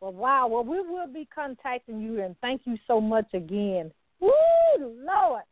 Well, 0.00 0.12
wow. 0.12 0.46
Well, 0.48 0.64
we 0.64 0.80
will 0.80 1.06
be 1.06 1.26
contacting 1.34 2.00
you, 2.00 2.22
and 2.22 2.36
thank 2.40 2.62
you 2.64 2.76
so 2.86 3.00
much 3.00 3.32
again. 3.32 3.90
Woo, 4.20 4.30
Lord. 4.78 5.42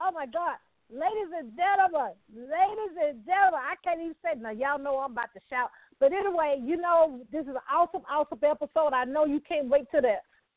Oh 0.00 0.10
my 0.12 0.26
God. 0.26 0.56
Ladies 0.88 1.32
and 1.36 1.50
gentlemen, 1.56 2.14
ladies 2.32 2.94
and 2.94 3.26
gentlemen, 3.26 3.60
I 3.60 3.74
can't 3.82 4.00
even 4.00 4.14
say 4.22 4.38
now. 4.38 4.50
Y'all 4.50 4.78
know 4.78 4.98
I'm 4.98 5.12
about 5.12 5.34
to 5.34 5.40
shout. 5.50 5.70
But 5.98 6.12
anyway, 6.12 6.60
you 6.62 6.76
know, 6.76 7.20
this 7.32 7.42
is 7.42 7.48
an 7.48 7.66
awesome, 7.72 8.02
awesome 8.08 8.38
episode. 8.42 8.94
I 8.94 9.04
know 9.04 9.24
you 9.24 9.40
can't 9.40 9.68
wait 9.68 9.86
till 9.90 10.02
the 10.02 10.14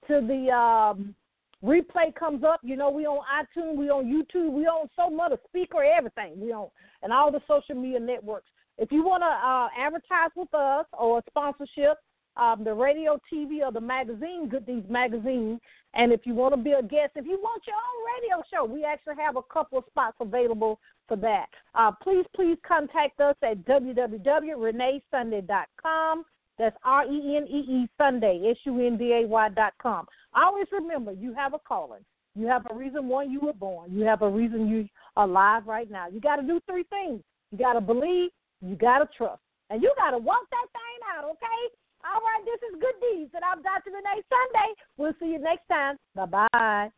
till 0.07 0.25
the 0.25 0.51
um 0.51 1.15
replay 1.63 2.13
comes 2.13 2.43
up. 2.43 2.59
You 2.63 2.75
know, 2.75 2.91
we 2.91 3.07
on 3.07 3.25
iTunes, 3.25 3.75
we 3.75 3.89
on 3.89 4.05
YouTube, 4.05 4.51
we 4.51 4.67
on 4.67 4.87
so 4.95 5.09
much 5.09 5.31
of 5.31 5.39
Spreaker, 5.49 5.83
everything. 5.97 6.39
We 6.39 6.53
on 6.53 6.69
and 7.01 7.11
all 7.11 7.31
the 7.31 7.41
social 7.47 7.75
media 7.75 7.99
networks. 7.99 8.47
If 8.77 8.91
you 8.91 9.03
want 9.03 9.23
to 9.23 9.27
uh, 9.27 9.67
advertise 9.77 10.31
with 10.35 10.53
us 10.53 10.85
or 10.93 11.23
sponsorship, 11.27 11.97
um, 12.39 12.63
the 12.63 12.73
radio, 12.73 13.19
TV, 13.31 13.61
or 13.61 13.71
the 13.71 13.81
magazine, 13.81 14.49
Good 14.49 14.65
Deeds 14.65 14.89
Magazine. 14.89 15.59
And 15.93 16.11
if 16.13 16.25
you 16.25 16.33
want 16.33 16.55
to 16.55 16.61
be 16.61 16.71
a 16.71 16.81
guest, 16.81 17.11
if 17.15 17.25
you 17.25 17.37
want 17.41 17.61
your 17.67 17.75
own 17.75 18.05
radio 18.15 18.41
show, 18.51 18.65
we 18.65 18.83
actually 18.85 19.17
have 19.17 19.35
a 19.35 19.43
couple 19.43 19.77
of 19.79 19.83
spots 19.87 20.15
available 20.19 20.79
for 21.07 21.17
that. 21.17 21.49
Uh, 21.75 21.91
please, 21.91 22.25
please 22.35 22.57
contact 22.65 23.19
us 23.19 23.35
at 23.43 23.63
www.reneesunday.com. 23.65 26.25
That's 26.57 26.77
R 26.83 27.05
E 27.05 27.37
N 27.37 27.45
E 27.47 27.59
E 27.71 27.87
Sunday, 27.97 28.49
S 28.51 28.57
U 28.65 28.85
N 28.85 28.97
D 28.97 29.13
A 29.13 29.25
Y 29.27 29.49
dot 29.49 29.73
com. 29.81 30.05
Always 30.33 30.67
remember, 30.71 31.13
you 31.13 31.33
have 31.33 31.53
a 31.53 31.59
calling. 31.59 32.03
You 32.35 32.47
have 32.47 32.65
a 32.69 32.75
reason 32.75 33.07
why 33.07 33.23
you 33.23 33.39
were 33.39 33.53
born. 33.53 33.91
You 33.91 34.03
have 34.03 34.21
a 34.21 34.29
reason 34.29 34.67
you 34.67 34.87
are 35.15 35.23
alive 35.25 35.65
right 35.65 35.89
now. 35.89 36.07
You 36.07 36.19
got 36.19 36.35
to 36.35 36.43
do 36.43 36.59
three 36.69 36.83
things. 36.89 37.23
You 37.51 37.57
got 37.57 37.73
to 37.73 37.81
believe, 37.81 38.29
you 38.61 38.75
got 38.75 38.99
to 38.99 39.07
trust, 39.17 39.41
and 39.69 39.81
you 39.81 39.93
got 39.97 40.11
to 40.11 40.17
walk 40.17 40.43
that 40.51 40.67
thing 40.71 40.99
out, 41.17 41.25
okay? 41.31 41.73
All 42.03 42.21
right, 42.21 42.43
this 42.45 42.61
is 42.71 42.79
Good 42.79 42.95
Deeds, 43.01 43.31
and 43.35 43.43
I'm 43.43 43.61
Dr. 43.61 43.91
Renee 43.91 44.23
Sunday. 44.29 44.73
We'll 44.97 45.13
see 45.19 45.33
you 45.33 45.39
next 45.39 45.67
time. 45.67 45.97
Bye 46.15 46.47
bye. 46.53 46.89